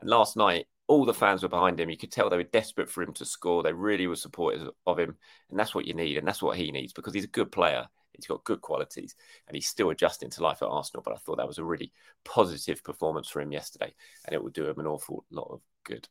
And 0.00 0.10
last 0.10 0.36
night, 0.36 0.66
all 0.86 1.04
the 1.04 1.14
fans 1.14 1.42
were 1.42 1.48
behind 1.48 1.80
him. 1.80 1.90
You 1.90 1.96
could 1.96 2.12
tell 2.12 2.28
they 2.28 2.36
were 2.36 2.42
desperate 2.42 2.90
for 2.90 3.02
him 3.02 3.12
to 3.14 3.24
score. 3.24 3.62
They 3.62 3.72
really 3.72 4.06
were 4.06 4.16
supporters 4.16 4.68
of 4.86 4.98
him, 4.98 5.16
and 5.50 5.58
that's 5.58 5.74
what 5.74 5.86
you 5.86 5.94
need, 5.94 6.18
and 6.18 6.26
that's 6.26 6.42
what 6.42 6.56
he 6.56 6.70
needs 6.70 6.92
because 6.92 7.14
he's 7.14 7.24
a 7.24 7.28
good 7.28 7.50
player. 7.50 7.86
He's 8.16 8.26
got 8.26 8.44
good 8.44 8.60
qualities 8.60 9.14
and 9.46 9.54
he's 9.54 9.68
still 9.68 9.90
adjusting 9.90 10.30
to 10.30 10.42
life 10.42 10.62
at 10.62 10.68
Arsenal. 10.68 11.02
But 11.02 11.14
I 11.14 11.18
thought 11.18 11.36
that 11.38 11.48
was 11.48 11.58
a 11.58 11.64
really 11.64 11.92
positive 12.24 12.82
performance 12.82 13.28
for 13.28 13.40
him 13.40 13.52
yesterday 13.52 13.94
and 14.24 14.34
it 14.34 14.42
will 14.42 14.50
do 14.50 14.68
him 14.68 14.80
an 14.80 14.86
awful 14.86 15.24
lot 15.30 15.50
of 15.50 15.60
good. 15.84 16.08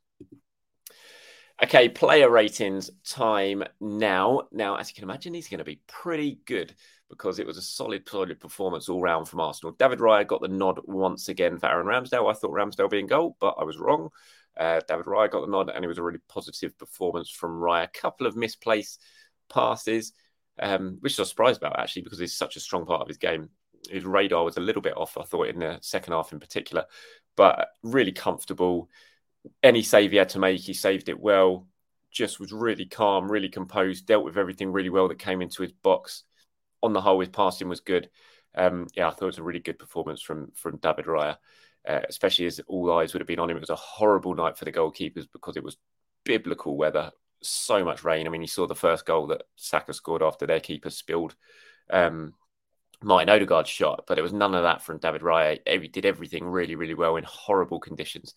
Okay, 1.64 1.88
player 1.88 2.30
ratings 2.30 2.92
time 3.06 3.64
now. 3.80 4.42
Now, 4.52 4.76
as 4.76 4.90
you 4.90 4.96
can 4.96 5.06
imagine, 5.06 5.34
he's 5.34 5.48
going 5.48 5.60
to 5.60 5.64
be 5.64 5.80
pretty 5.88 6.40
good 6.46 6.76
because 7.10 7.40
it 7.40 7.48
was 7.48 7.58
a 7.58 7.62
solid, 7.62 8.08
solid 8.08 8.40
performance 8.42 8.90
all 8.90 9.02
round 9.02 9.30
from 9.30 9.40
Arsenal. 9.40 9.74
David 9.80 10.00
Raya 10.00 10.28
got 10.28 10.42
the 10.42 10.50
nod 10.50 10.82
once 10.84 11.30
again 11.30 11.58
for 11.58 11.68
Aaron 11.68 11.88
Ramsdale. 11.88 12.30
I 12.30 12.34
thought 12.34 12.52
Ramsdale 12.52 12.90
being 12.90 13.08
goal, 13.08 13.38
but 13.40 13.56
I 13.58 13.64
was 13.64 13.78
wrong. 13.78 14.10
Uh, 14.58 14.82
David 14.86 15.06
Raya 15.06 15.32
got 15.32 15.42
the 15.42 15.52
nod, 15.52 15.70
and 15.70 15.86
it 15.86 15.88
was 15.88 15.98
a 15.98 16.04
really 16.04 16.20
positive 16.28 16.78
performance 16.78 17.30
from 17.30 17.62
Raya. 17.62 17.86
A 17.86 17.88
couple 17.88 18.28
of 18.28 18.36
misplaced 18.36 19.02
passes, 19.48 20.12
um, 20.60 20.98
which 21.02 21.20
I 21.20 21.24
was 21.24 21.30
surprised 21.30 21.62
about 21.62 21.80
actually 21.80 22.04
because 22.04 22.20
he's 22.20 22.38
such 22.38 22.56
a 22.56 22.62
strong 22.62 22.86
part 22.86 23.02
of 23.02 23.08
his 23.08 23.18
game. 23.18 23.50
His 23.90 24.06
radar 24.06 24.44
was 24.44 24.58
a 24.58 24.62
little 24.62 24.82
bit 24.82 24.98
off, 24.98 25.18
I 25.18 25.24
thought, 25.24 25.48
in 25.48 25.60
the 25.60 25.78
second 25.82 26.14
half 26.14 26.34
in 26.34 26.40
particular, 26.40 26.86
but 27.36 27.70
really 27.84 28.12
comfortable. 28.12 28.90
Any 29.62 29.84
save 29.84 30.12
he 30.12 30.18
had 30.18 30.30
to 30.30 30.40
make, 30.40 30.62
he 30.62 30.74
saved 30.74 31.10
it 31.10 31.20
well. 31.20 31.68
Just 32.12 32.40
was 32.40 32.52
really 32.52 32.86
calm, 32.86 33.32
really 33.32 33.50
composed, 33.50 34.08
dealt 34.08 34.26
with 34.26 34.38
everything 34.38 34.72
really 34.72 34.90
well 34.90 35.08
that 35.10 35.20
came 35.20 35.42
into 35.42 35.62
his 35.62 35.72
box. 35.72 36.24
On 36.82 36.94
the 36.94 37.02
whole, 37.02 37.20
his 37.20 37.30
passing 37.30 37.68
was 37.68 37.82
good. 37.82 38.10
Um, 38.56 38.88
yeah, 38.96 39.08
I 39.08 39.12
thought 39.12 39.24
it 39.24 39.26
was 39.26 39.38
a 39.38 39.44
really 39.44 39.60
good 39.60 39.78
performance 39.78 40.22
from 40.22 40.52
from 40.56 40.78
David 40.78 41.06
Raya, 41.06 41.38
uh, 41.88 42.00
especially 42.08 42.46
as 42.46 42.62
all 42.68 42.92
eyes 42.94 43.14
would 43.14 43.20
have 43.20 43.28
been 43.28 43.40
on 43.40 43.50
him. 43.50 43.58
It 43.58 43.62
was 43.62 43.70
a 43.70 43.76
horrible 43.76 44.34
night 44.34 44.58
for 44.58 44.66
the 44.66 44.72
goalkeepers 44.72 45.28
because 45.32 45.58
it 45.58 45.64
was 45.64 45.78
biblical 46.24 46.78
weather 46.78 47.12
so 47.42 47.84
much 47.84 48.04
rain. 48.04 48.28
I 48.28 48.30
mean, 48.30 48.42
you 48.42 48.48
saw 48.48 48.68
the 48.68 48.76
first 48.76 49.06
goal 49.06 49.28
that 49.28 49.44
Saka 49.56 49.94
scored 49.94 50.24
after 50.24 50.46
their 50.46 50.60
keeper 50.60 50.90
spilled 50.90 51.36
um, 51.90 52.34
Martin 53.04 53.30
Odegaard's 53.30 53.70
shot, 53.70 54.06
but 54.08 54.18
it 54.18 54.22
was 54.22 54.34
none 54.34 54.56
of 54.56 54.64
that 54.64 54.82
from 54.82 54.98
David 54.98 55.22
Raya. 55.22 55.60
He 55.68 55.88
did 55.88 56.06
everything 56.06 56.46
really, 56.46 56.76
really 56.76 56.94
well 56.94 57.16
in 57.18 57.24
horrible 57.24 57.80
conditions. 57.80 58.34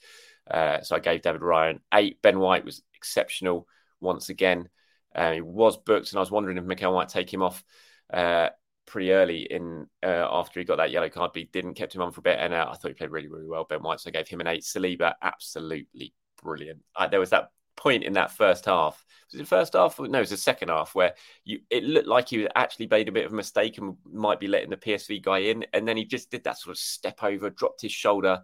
Uh, 0.50 0.82
so 0.82 0.96
I 0.96 0.98
gave 0.98 1.22
David 1.22 1.40
Raya 1.40 1.70
an 1.70 1.80
eight. 1.94 2.20
Ben 2.22 2.38
White 2.38 2.64
was 2.64 2.82
exceptional 2.94 3.66
once 4.00 4.28
again. 4.28 4.68
Uh, 5.14 5.32
he 5.32 5.40
was 5.40 5.76
booked, 5.76 6.10
and 6.10 6.18
I 6.18 6.20
was 6.20 6.30
wondering 6.30 6.58
if 6.58 6.64
Mikel 6.64 6.92
might 6.92 7.08
take 7.08 7.32
him 7.32 7.42
off 7.42 7.64
uh, 8.12 8.48
pretty 8.86 9.12
early 9.12 9.42
in 9.42 9.86
uh, 10.02 10.26
after 10.30 10.60
he 10.60 10.64
got 10.64 10.76
that 10.76 10.90
yellow 10.90 11.08
card, 11.08 11.32
but 11.32 11.40
he 11.40 11.48
didn't. 11.52 11.74
Kept 11.74 11.94
him 11.94 12.02
on 12.02 12.12
for 12.12 12.20
a 12.20 12.22
bit, 12.22 12.38
and 12.38 12.52
uh, 12.52 12.66
I 12.68 12.76
thought 12.76 12.88
he 12.88 12.94
played 12.94 13.10
really, 13.10 13.28
really 13.28 13.46
well. 13.46 13.64
Ben 13.64 13.82
White, 13.82 14.00
so 14.00 14.08
I 14.08 14.12
gave 14.12 14.28
him 14.28 14.40
an 14.40 14.46
eight. 14.46 14.62
Saliba, 14.62 15.14
absolutely 15.22 16.14
brilliant. 16.42 16.80
Uh, 16.94 17.08
there 17.08 17.20
was 17.20 17.30
that 17.30 17.50
point 17.78 18.04
in 18.04 18.12
that 18.14 18.32
first 18.32 18.66
half. 18.66 19.04
Was 19.30 19.34
it 19.34 19.44
the 19.44 19.48
first 19.48 19.74
half? 19.74 19.98
No, 19.98 20.18
it 20.18 20.20
was 20.20 20.30
the 20.30 20.36
second 20.36 20.68
half 20.68 20.94
where 20.94 21.14
you 21.44 21.60
it 21.70 21.84
looked 21.84 22.08
like 22.08 22.28
he 22.28 22.46
actually 22.54 22.88
made 22.88 23.08
a 23.08 23.12
bit 23.12 23.26
of 23.26 23.32
a 23.32 23.36
mistake 23.36 23.78
and 23.78 23.96
might 24.10 24.40
be 24.40 24.48
letting 24.48 24.70
the 24.70 24.76
PSV 24.76 25.22
guy 25.22 25.38
in, 25.38 25.64
and 25.72 25.86
then 25.86 25.96
he 25.96 26.04
just 26.04 26.30
did 26.30 26.44
that 26.44 26.58
sort 26.58 26.74
of 26.74 26.78
step 26.78 27.22
over, 27.22 27.50
dropped 27.50 27.82
his 27.82 27.92
shoulder, 27.92 28.42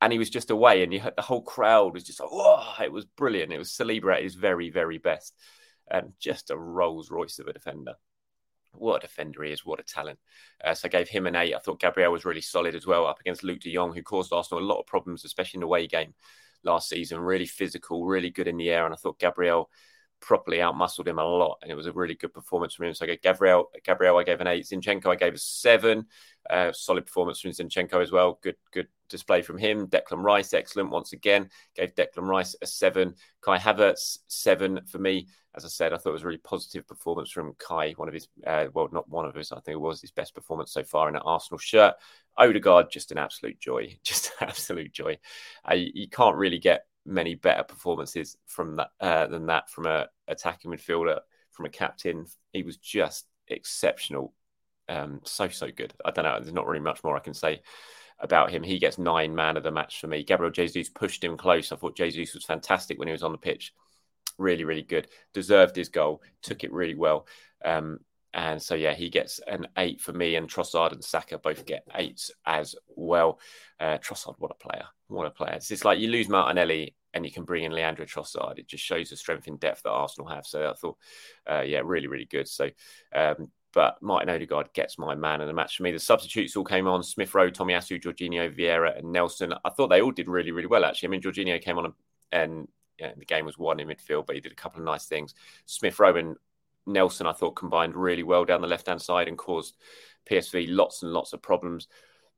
and 0.00 0.12
he 0.12 0.18
was 0.18 0.30
just 0.30 0.50
away, 0.50 0.82
and 0.82 0.92
you 0.92 1.00
had 1.00 1.16
the 1.16 1.22
whole 1.22 1.42
crowd 1.42 1.92
was 1.92 2.04
just 2.04 2.20
like! 2.20 2.80
It 2.80 2.92
was 2.92 3.04
brilliant. 3.04 3.52
It 3.52 3.58
was 3.58 3.70
Saliba 3.70 4.14
at 4.14 4.22
his 4.22 4.34
very, 4.34 4.70
very 4.70 4.98
best, 4.98 5.34
and 5.90 6.12
just 6.20 6.50
a 6.50 6.56
Rolls 6.56 7.10
Royce 7.10 7.38
of 7.38 7.48
a 7.48 7.52
defender. 7.52 7.94
What 8.74 9.02
a 9.02 9.06
defender 9.06 9.42
he 9.44 9.52
is! 9.52 9.64
What 9.64 9.80
a 9.80 9.82
talent! 9.82 10.18
Uh, 10.62 10.74
so 10.74 10.86
I 10.86 10.90
gave 10.90 11.08
him 11.08 11.26
an 11.26 11.36
eight. 11.36 11.54
I 11.54 11.58
thought 11.58 11.80
Gabriel 11.80 12.12
was 12.12 12.24
really 12.24 12.42
solid 12.42 12.74
as 12.74 12.86
well 12.86 13.06
up 13.06 13.20
against 13.20 13.42
Luuk 13.42 13.60
De 13.60 13.72
Jong, 13.74 13.94
who 13.94 14.02
caused 14.02 14.32
Arsenal 14.32 14.62
a 14.62 14.66
lot 14.66 14.78
of 14.78 14.86
problems, 14.86 15.24
especially 15.24 15.58
in 15.58 15.62
the 15.62 15.66
away 15.66 15.86
game 15.86 16.14
last 16.64 16.88
season. 16.88 17.20
Really 17.20 17.46
physical, 17.46 18.04
really 18.04 18.30
good 18.30 18.48
in 18.48 18.56
the 18.56 18.70
air, 18.70 18.84
and 18.84 18.94
I 18.94 18.96
thought 18.96 19.18
Gabriel 19.18 19.70
properly 20.20 20.58
outmuscled 20.58 21.06
him 21.06 21.18
a 21.18 21.24
lot, 21.24 21.58
and 21.62 21.70
it 21.70 21.74
was 21.74 21.86
a 21.86 21.92
really 21.92 22.14
good 22.14 22.34
performance 22.34 22.74
from 22.74 22.86
him. 22.86 22.94
So 22.94 23.04
I 23.04 23.08
gave 23.08 23.22
Gabriel, 23.22 23.70
Gabriel, 23.84 24.18
I 24.18 24.24
gave 24.24 24.40
an 24.40 24.46
eight. 24.46 24.66
Zinchenko, 24.66 25.06
I 25.06 25.16
gave 25.16 25.34
a 25.34 25.38
seven. 25.38 26.06
Uh, 26.48 26.72
solid 26.72 27.06
performance 27.06 27.40
from 27.40 27.50
Zinchenko 27.50 28.02
as 28.02 28.10
well. 28.10 28.38
Good, 28.42 28.56
good 28.72 28.88
display 29.08 29.42
from 29.42 29.58
him. 29.58 29.86
Declan 29.86 30.22
Rice, 30.22 30.54
excellent 30.54 30.90
once 30.90 31.12
again. 31.12 31.50
Gave 31.74 31.94
Declan 31.94 32.28
Rice 32.28 32.56
a 32.62 32.66
seven. 32.66 33.14
Kai 33.42 33.58
Havertz, 33.58 34.18
seven 34.28 34.80
for 34.86 34.98
me. 34.98 35.28
As 35.54 35.64
I 35.64 35.68
said, 35.68 35.92
I 35.92 35.96
thought 35.96 36.10
it 36.10 36.14
was 36.14 36.22
a 36.22 36.26
really 36.26 36.38
positive 36.38 36.86
performance 36.86 37.30
from 37.30 37.54
Kai. 37.58 37.92
One 37.92 38.08
of 38.08 38.14
his, 38.14 38.28
uh, 38.46 38.66
well, 38.72 38.88
not 38.92 39.08
one 39.08 39.24
of 39.24 39.34
his. 39.34 39.52
I 39.52 39.60
think 39.60 39.74
it 39.74 39.80
was 39.80 40.00
his 40.00 40.12
best 40.12 40.34
performance 40.34 40.72
so 40.72 40.84
far 40.84 41.08
in 41.08 41.16
an 41.16 41.22
Arsenal 41.24 41.58
shirt. 41.58 41.94
Odegaard, 42.38 42.90
just 42.90 43.12
an 43.12 43.18
absolute 43.18 43.58
joy, 43.58 43.96
just 44.04 44.32
an 44.40 44.48
absolute 44.48 44.92
joy. 44.92 45.18
Uh, 45.70 45.74
you 45.74 46.08
can't 46.08 46.36
really 46.36 46.58
get 46.58 46.86
many 47.04 47.34
better 47.34 47.64
performances 47.64 48.36
from 48.46 48.76
that 48.76 48.88
uh, 49.00 49.26
than 49.26 49.46
that 49.46 49.70
from 49.70 49.86
a 49.86 50.06
attacking 50.28 50.70
midfielder, 50.70 51.20
from 51.50 51.66
a 51.66 51.70
captain. 51.70 52.26
He 52.52 52.62
was 52.62 52.76
just 52.76 53.26
exceptional, 53.48 54.34
um, 54.88 55.20
so 55.24 55.48
so 55.48 55.70
good. 55.70 55.92
I 56.04 56.10
don't 56.10 56.24
know. 56.24 56.38
There's 56.40 56.52
not 56.52 56.66
really 56.66 56.82
much 56.82 57.02
more 57.02 57.16
I 57.16 57.20
can 57.20 57.34
say 57.34 57.62
about 58.20 58.50
him. 58.50 58.62
He 58.62 58.78
gets 58.78 58.98
nine 58.98 59.34
man 59.34 59.56
of 59.56 59.62
the 59.62 59.70
match 59.70 60.00
for 60.00 60.06
me. 60.06 60.24
Gabriel 60.24 60.50
Jesus 60.50 60.88
pushed 60.88 61.22
him 61.22 61.36
close. 61.36 61.72
I 61.72 61.76
thought 61.76 61.96
Jesus 61.96 62.34
was 62.34 62.44
fantastic 62.44 62.98
when 62.98 63.08
he 63.08 63.12
was 63.12 63.22
on 63.22 63.32
the 63.32 63.38
pitch. 63.38 63.72
Really, 64.38 64.64
really 64.64 64.82
good. 64.82 65.08
Deserved 65.34 65.76
his 65.76 65.88
goal. 65.88 66.22
Took 66.42 66.64
it 66.64 66.72
really 66.72 66.94
well. 66.94 67.26
Um, 67.64 68.00
and 68.34 68.60
so, 68.60 68.74
yeah, 68.74 68.94
he 68.94 69.08
gets 69.08 69.40
an 69.46 69.68
eight 69.76 70.00
for 70.00 70.12
me, 70.12 70.36
and 70.36 70.48
Trossard 70.48 70.92
and 70.92 71.02
Saka 71.02 71.38
both 71.38 71.64
get 71.64 71.84
eights 71.94 72.30
as 72.44 72.74
well. 72.86 73.40
Uh, 73.80 73.98
Trossard, 73.98 74.34
what 74.38 74.50
a 74.50 74.54
player! 74.54 74.84
What 75.08 75.26
a 75.26 75.30
player! 75.30 75.54
It's 75.54 75.84
like 75.84 75.98
you 75.98 76.08
lose 76.08 76.28
Martinelli 76.28 76.94
and 77.14 77.24
you 77.24 77.32
can 77.32 77.44
bring 77.44 77.64
in 77.64 77.72
Leandro 77.72 78.04
Trossard. 78.04 78.58
It 78.58 78.68
just 78.68 78.84
shows 78.84 79.10
the 79.10 79.16
strength 79.16 79.46
and 79.46 79.58
depth 79.58 79.82
that 79.82 79.90
Arsenal 79.90 80.28
have. 80.28 80.46
So 80.46 80.68
I 80.68 80.74
thought, 80.74 80.96
uh, 81.50 81.62
yeah, 81.62 81.80
really, 81.82 82.06
really 82.06 82.26
good. 82.26 82.48
So, 82.48 82.68
um, 83.14 83.50
but 83.72 83.96
Martin 84.02 84.28
Odegaard 84.28 84.72
gets 84.74 84.98
my 84.98 85.14
man 85.14 85.40
in 85.40 85.46
the 85.46 85.54
match 85.54 85.76
for 85.76 85.82
me. 85.82 85.92
The 85.92 85.98
substitutes 85.98 86.56
all 86.56 86.64
came 86.64 86.86
on: 86.86 87.02
Smith 87.02 87.34
Rowe, 87.34 87.50
Tomiyasu, 87.50 88.02
Jorginho, 88.02 88.54
Vieira, 88.54 88.98
and 88.98 89.10
Nelson. 89.10 89.54
I 89.64 89.70
thought 89.70 89.88
they 89.88 90.02
all 90.02 90.10
did 90.10 90.28
really, 90.28 90.52
really 90.52 90.66
well. 90.66 90.84
Actually, 90.84 91.08
I 91.08 91.10
mean, 91.10 91.22
Jorginho 91.22 91.62
came 91.62 91.78
on 91.78 91.86
and, 91.86 91.94
and 92.30 92.68
yeah, 92.98 93.12
the 93.16 93.24
game 93.24 93.46
was 93.46 93.56
one 93.56 93.80
in 93.80 93.88
midfield, 93.88 94.26
but 94.26 94.34
he 94.34 94.40
did 94.40 94.52
a 94.52 94.56
couple 94.56 94.80
of 94.80 94.84
nice 94.84 95.06
things. 95.06 95.34
Smith 95.66 95.98
Rowe 95.98 96.16
and 96.16 96.36
Nelson, 96.88 97.26
I 97.26 97.32
thought, 97.32 97.52
combined 97.52 97.94
really 97.94 98.22
well 98.22 98.44
down 98.44 98.60
the 98.60 98.66
left 98.66 98.86
hand 98.86 99.00
side 99.00 99.28
and 99.28 99.38
caused 99.38 99.76
PSV 100.30 100.66
lots 100.70 101.02
and 101.02 101.12
lots 101.12 101.32
of 101.32 101.42
problems. 101.42 101.88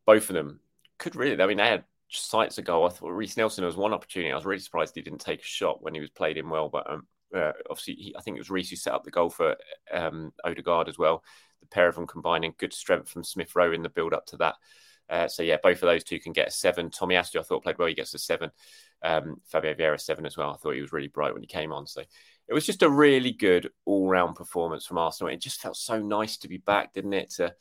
Both 0.07 0.29
of 0.31 0.35
them 0.35 0.61
could 0.99 1.17
really, 1.17 1.41
I 1.41 1.47
mean, 1.47 1.57
they 1.57 1.69
had 1.69 1.85
sights 2.09 2.59
a 2.59 2.63
goal. 2.63 2.87
I 2.87 2.91
thought 2.91 3.11
Reiss 3.11 3.37
Nelson 3.37 3.65
was 3.65 3.77
one 3.77 3.93
opportunity. 3.93 4.33
I 4.33 4.37
was 4.37 4.45
really 4.45 4.61
surprised 4.61 4.95
he 4.95 5.03
didn't 5.03 5.21
take 5.21 5.41
a 5.41 5.45
shot 5.45 5.83
when 5.83 5.95
he 5.95 6.01
was 6.01 6.11
played 6.11 6.37
in 6.37 6.49
well, 6.51 6.69
but 6.69 6.91
um, 6.91 7.07
uh, 7.35 7.53
obviously, 7.69 7.95
he, 7.95 8.15
I 8.17 8.23
think 8.23 8.37
it 8.37 8.41
was 8.41 8.51
Reiss 8.51 8.71
who 8.71 8.77
set 8.77 8.95
up 8.95 9.05
the 9.05 9.11
goal 9.11 9.31
for 9.31 9.57
um, 9.93 10.33
Odegaard 10.45 10.89
as 10.89 10.99
well. 10.99 11.23
The 11.61 11.69
pair 11.69 11.89
of 11.89 11.95
them 11.95 12.07
combining 12.07 12.55
good 12.59 12.73
strength 12.73 13.09
from 13.09 13.25
Smith 13.25 13.55
Rowe 13.55 13.73
in 13.73 13.83
the 13.83 13.89
build 13.89 14.15
up 14.15 14.27
to 14.27 14.37
that. 14.39 14.57
Uh, 15.09 15.29
so 15.29 15.43
yeah, 15.43 15.57
both 15.63 15.83
of 15.83 15.89
those 15.89 16.05
two 16.05 16.21
can 16.21 16.33
get 16.33 16.49
a 16.49 16.53
seven. 16.53 16.91
Tomiyasu, 16.91 17.41
I 17.41 17.43
thought 17.43 17.65
played 17.65 17.79
well. 17.79 17.89
He 17.89 17.95
gets 17.95 18.15
a 18.15 18.19
seven. 18.19 18.51
Um, 19.03 19.41
Fabio 19.47 19.75
Vieira 19.75 20.01
seven 20.01 20.27
as 20.27 20.37
well. 20.37 20.51
I 20.51 20.57
thought 20.57 20.75
he 20.75 20.81
was 20.81 20.93
really 20.93 21.09
bright 21.09 21.33
when 21.33 21.43
he 21.43 21.47
came 21.47 21.73
on. 21.73 21.87
So 21.87 22.03
it 22.49 22.55
was 22.55 22.67
just 22.67 22.83
a 22.83 22.91
really 22.91 23.33
good 23.33 23.71
all 23.85 24.09
round 24.09 24.37
performance 24.37 24.85
from 24.85 24.99
Arsenal. 24.99 25.33
It 25.33 25.41
just 25.41 25.61
felt 25.61 25.77
so 25.77 26.01
nice 26.01 26.37
to 26.39 26.49
be 26.49 26.59
back, 26.59 26.93
didn't 26.93 27.15
it? 27.15 27.31
To, 27.37 27.55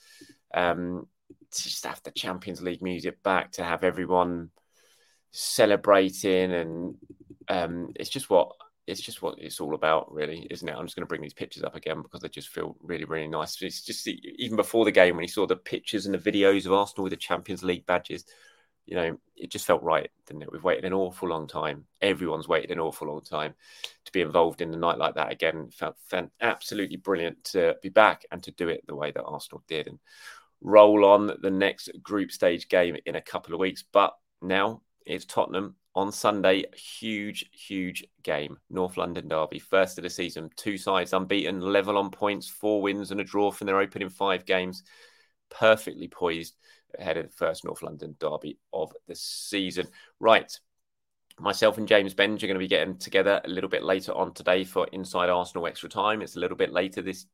um, 0.53 1.07
to 1.51 1.63
just 1.63 1.85
have 1.85 2.01
the 2.03 2.11
Champions 2.11 2.61
League 2.61 2.81
music 2.81 3.21
back, 3.23 3.51
to 3.53 3.63
have 3.63 3.83
everyone 3.83 4.49
celebrating, 5.31 6.51
and 6.51 6.95
um, 7.47 7.91
it's 7.95 8.09
just 8.09 8.29
what 8.29 8.51
it's 8.89 9.01
just 9.01 9.21
what 9.21 9.35
it's 9.37 9.59
all 9.59 9.75
about, 9.75 10.11
really, 10.11 10.47
isn't 10.49 10.67
it? 10.67 10.75
I'm 10.75 10.85
just 10.85 10.95
going 10.95 11.03
to 11.03 11.07
bring 11.07 11.21
these 11.21 11.33
pictures 11.33 11.63
up 11.63 11.75
again 11.75 12.01
because 12.01 12.21
they 12.21 12.29
just 12.29 12.49
feel 12.49 12.75
really, 12.81 13.05
really 13.05 13.27
nice. 13.27 13.61
It's 13.61 13.83
just 13.83 14.07
even 14.07 14.55
before 14.55 14.85
the 14.85 14.91
game 14.91 15.15
when 15.15 15.23
you 15.23 15.29
saw 15.29 15.45
the 15.45 15.55
pictures 15.55 16.07
and 16.07 16.15
the 16.15 16.31
videos 16.31 16.65
of 16.65 16.73
Arsenal 16.73 17.03
with 17.03 17.11
the 17.11 17.17
Champions 17.17 17.63
League 17.63 17.85
badges, 17.85 18.25
you 18.89 18.95
know, 18.95 19.19
it 19.37 19.51
just 19.51 19.67
felt 19.67 19.83
right, 19.83 20.09
didn't 20.25 20.41
it? 20.41 20.51
We've 20.51 20.63
waited 20.63 20.83
an 20.83 20.93
awful 20.93 21.29
long 21.29 21.45
time. 21.45 21.85
Everyone's 22.01 22.47
waited 22.47 22.71
an 22.71 22.79
awful 22.79 23.07
long 23.07 23.21
time 23.21 23.53
to 24.05 24.11
be 24.11 24.21
involved 24.21 24.61
in 24.61 24.73
a 24.73 24.77
night 24.77 24.97
like 24.97 25.13
that 25.13 25.31
again. 25.31 25.67
It 25.67 25.75
felt 25.75 26.31
absolutely 26.41 26.97
brilliant 26.97 27.43
to 27.45 27.75
be 27.83 27.89
back 27.89 28.25
and 28.31 28.41
to 28.41 28.51
do 28.51 28.67
it 28.67 28.83
the 28.87 28.95
way 28.95 29.11
that 29.11 29.23
Arsenal 29.23 29.63
did 29.67 29.87
and 29.87 29.99
roll 30.61 31.05
on 31.05 31.31
the 31.39 31.51
next 31.51 31.91
group 32.01 32.31
stage 32.31 32.67
game 32.67 32.97
in 33.05 33.15
a 33.15 33.21
couple 33.21 33.53
of 33.53 33.59
weeks. 33.59 33.83
But 33.91 34.15
now 34.41 34.81
it's 35.05 35.25
Tottenham 35.25 35.75
on 35.93 36.11
Sunday. 36.11 36.65
Huge, 36.75 37.45
huge 37.51 38.03
game. 38.23 38.57
North 38.71 38.97
London 38.97 39.27
Derby, 39.27 39.59
first 39.59 39.99
of 39.99 40.03
the 40.03 40.09
season. 40.09 40.49
Two 40.55 40.79
sides 40.79 41.13
unbeaten, 41.13 41.61
level 41.61 41.95
on 41.99 42.09
points, 42.09 42.47
four 42.47 42.81
wins 42.81 43.11
and 43.11 43.21
a 43.21 43.23
draw 43.23 43.51
from 43.51 43.67
their 43.67 43.79
opening 43.79 44.09
five 44.09 44.47
games. 44.47 44.81
Perfectly 45.51 46.07
poised 46.07 46.55
ahead 46.97 47.17
of 47.17 47.25
the 47.25 47.31
first 47.31 47.65
North 47.65 47.81
London 47.81 48.15
Derby 48.19 48.57
of 48.73 48.91
the 49.07 49.15
season. 49.15 49.87
Right. 50.19 50.51
Myself 51.39 51.77
and 51.77 51.87
James 51.87 52.13
Benge 52.13 52.43
are 52.43 52.47
going 52.47 52.55
to 52.55 52.59
be 52.59 52.67
getting 52.67 52.97
together 52.97 53.39
a 53.43 53.49
little 53.49 53.69
bit 53.69 53.83
later 53.83 54.13
on 54.13 54.33
today 54.33 54.65
for 54.65 54.87
Inside 54.91 55.29
Arsenal 55.29 55.67
Extra 55.67 55.87
Time. 55.87 56.21
It's 56.21 56.35
a 56.35 56.39
little 56.39 56.57
bit 56.57 56.73
later 56.73 57.01
this 57.01 57.25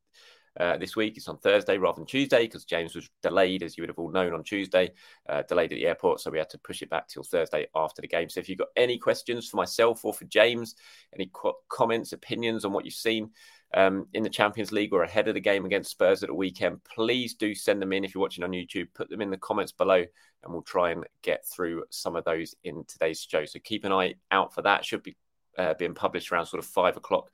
uh, 0.60 0.78
this 0.78 0.96
week. 0.96 1.18
It's 1.18 1.28
on 1.28 1.38
Thursday 1.38 1.78
rather 1.78 1.98
than 1.98 2.06
Tuesday 2.06 2.46
because 2.46 2.66
James 2.66 2.96
was 2.96 3.10
delayed, 3.22 3.64
as 3.64 3.78
you 3.78 3.82
would 3.82 3.90
have 3.90 4.00
all 4.00 4.12
known, 4.12 4.34
on 4.34 4.44
Tuesday, 4.44 4.92
uh, 5.28 5.44
delayed 5.44 5.72
at 5.72 5.76
the 5.76 5.88
airport. 5.88 6.22
So 6.22 6.32
we 6.32 6.38
had 6.38 6.50
to 6.52 6.58
push 6.60 6.82
it 6.82 6.90
back 6.90 7.08
till 7.08 7.24
Thursday 7.24 7.68
after 7.76 8.02
the 8.02 8.08
game. 8.08 8.30
So 8.30 8.40
if 8.40 8.48
you've 8.48 8.60
got 8.60 8.70
any 8.76 8.98
questions 8.98 9.50
for 9.50 9.58
myself 9.58 10.06
or 10.06 10.14
for 10.14 10.26
James, 10.26 10.76
any 11.14 11.30
qu- 11.34 11.54
comments, 11.68 12.14
opinions 12.14 12.64
on 12.64 12.72
what 12.72 12.86
you've 12.86 12.94
seen 12.94 13.32
um, 13.74 14.08
in 14.14 14.24
the 14.24 14.30
Champions 14.30 14.72
League 14.72 14.94
or 14.94 15.04
ahead 15.04 15.28
of 15.28 15.34
the 15.34 15.40
game 15.40 15.66
against 15.66 15.92
Spurs 15.92 16.24
at 16.24 16.30
the 16.30 16.36
weekend, 16.36 16.84
please 16.84 17.34
do 17.34 17.54
send 17.54 17.82
them 17.82 17.94
in. 17.94 18.04
If 18.04 18.14
you're 18.14 18.22
watching 18.22 18.44
on 18.44 18.52
YouTube, 18.52 18.88
put 18.94 19.10
them 19.10 19.22
in 19.22 19.32
the 19.32 19.38
comments 19.38 19.72
below 19.72 20.04
and 20.44 20.54
we'll 20.54 20.62
try 20.62 20.92
and 20.92 21.06
get 21.22 21.46
through 21.46 21.84
some 21.90 22.16
of 22.16 22.24
those 22.24 22.56
in 22.64 22.84
today's 22.88 23.22
show. 23.22 23.46
So 23.46 23.60
keep 23.64 23.84
an 23.84 23.92
eye 23.92 24.16
out 24.32 24.54
for 24.54 24.62
that. 24.62 24.86
Should 24.86 25.04
be 25.04 25.16
uh, 25.58 25.74
being 25.74 25.94
published 25.94 26.32
around 26.32 26.46
sort 26.46 26.64
of 26.64 26.70
five 26.70 26.98
o'clock 26.98 27.30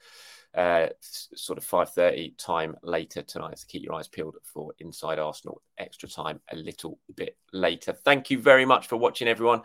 uh, 0.56 0.88
sort 1.02 1.58
of 1.58 1.66
5.30 1.66 2.38
time 2.38 2.76
later 2.84 3.22
tonight. 3.22 3.60
So 3.60 3.66
keep 3.68 3.84
your 3.84 3.94
eyes 3.94 4.08
peeled 4.08 4.36
for 4.44 4.74
Inside 4.80 5.20
Arsenal 5.20 5.62
extra 5.78 6.10
time 6.10 6.42
a 6.52 6.56
little 6.56 7.00
bit 7.16 7.38
later. 7.54 7.94
Thank 7.94 8.30
you 8.30 8.40
very 8.40 8.66
much 8.66 8.88
for 8.88 8.98
watching, 8.98 9.28
everyone. 9.28 9.62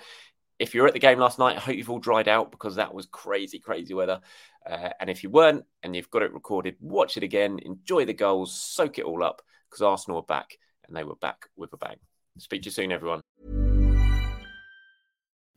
If 0.58 0.74
you're 0.74 0.86
at 0.86 0.94
the 0.94 0.98
game 0.98 1.18
last 1.18 1.38
night, 1.38 1.56
I 1.56 1.60
hope 1.60 1.76
you've 1.76 1.90
all 1.90 1.98
dried 1.98 2.28
out 2.28 2.50
because 2.50 2.76
that 2.76 2.94
was 2.94 3.06
crazy, 3.06 3.58
crazy 3.58 3.92
weather. 3.92 4.20
Uh, 4.64 4.90
and 4.98 5.10
if 5.10 5.22
you 5.22 5.28
weren't 5.28 5.64
and 5.82 5.94
you've 5.94 6.10
got 6.10 6.22
it 6.22 6.32
recorded, 6.32 6.76
watch 6.80 7.16
it 7.18 7.22
again, 7.22 7.58
enjoy 7.62 8.06
the 8.06 8.14
goals, 8.14 8.58
soak 8.58 8.98
it 8.98 9.04
all 9.04 9.22
up 9.22 9.42
because 9.68 9.82
Arsenal 9.82 10.20
are 10.20 10.22
back 10.22 10.58
and 10.86 10.96
they 10.96 11.04
were 11.04 11.16
back 11.16 11.46
with 11.56 11.72
a 11.74 11.76
bang. 11.76 11.96
Speak 12.38 12.62
to 12.62 12.66
you 12.66 12.70
soon, 12.70 12.90
everyone. 12.90 13.20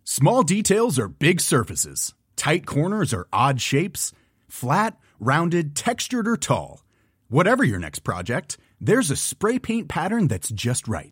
Small 0.04 0.44
details 0.44 1.00
are 1.00 1.08
big 1.08 1.40
surfaces, 1.40 2.14
tight 2.36 2.66
corners 2.66 3.14
are 3.14 3.28
odd 3.32 3.62
shapes, 3.62 4.12
flat, 4.50 4.98
rounded, 5.20 5.76
textured, 5.76 6.28
or 6.28 6.36
tall. 6.36 6.84
Whatever 7.30 7.64
your 7.64 7.80
next 7.80 8.00
project, 8.00 8.58
there's 8.82 9.12
a 9.12 9.16
spray 9.16 9.60
paint 9.60 9.88
pattern 9.88 10.28
that's 10.28 10.50
just 10.50 10.88
right. 10.88 11.12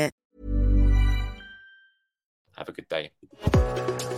Have 2.61 2.69
a 2.69 2.73
good 2.73 2.89
day. 2.89 4.10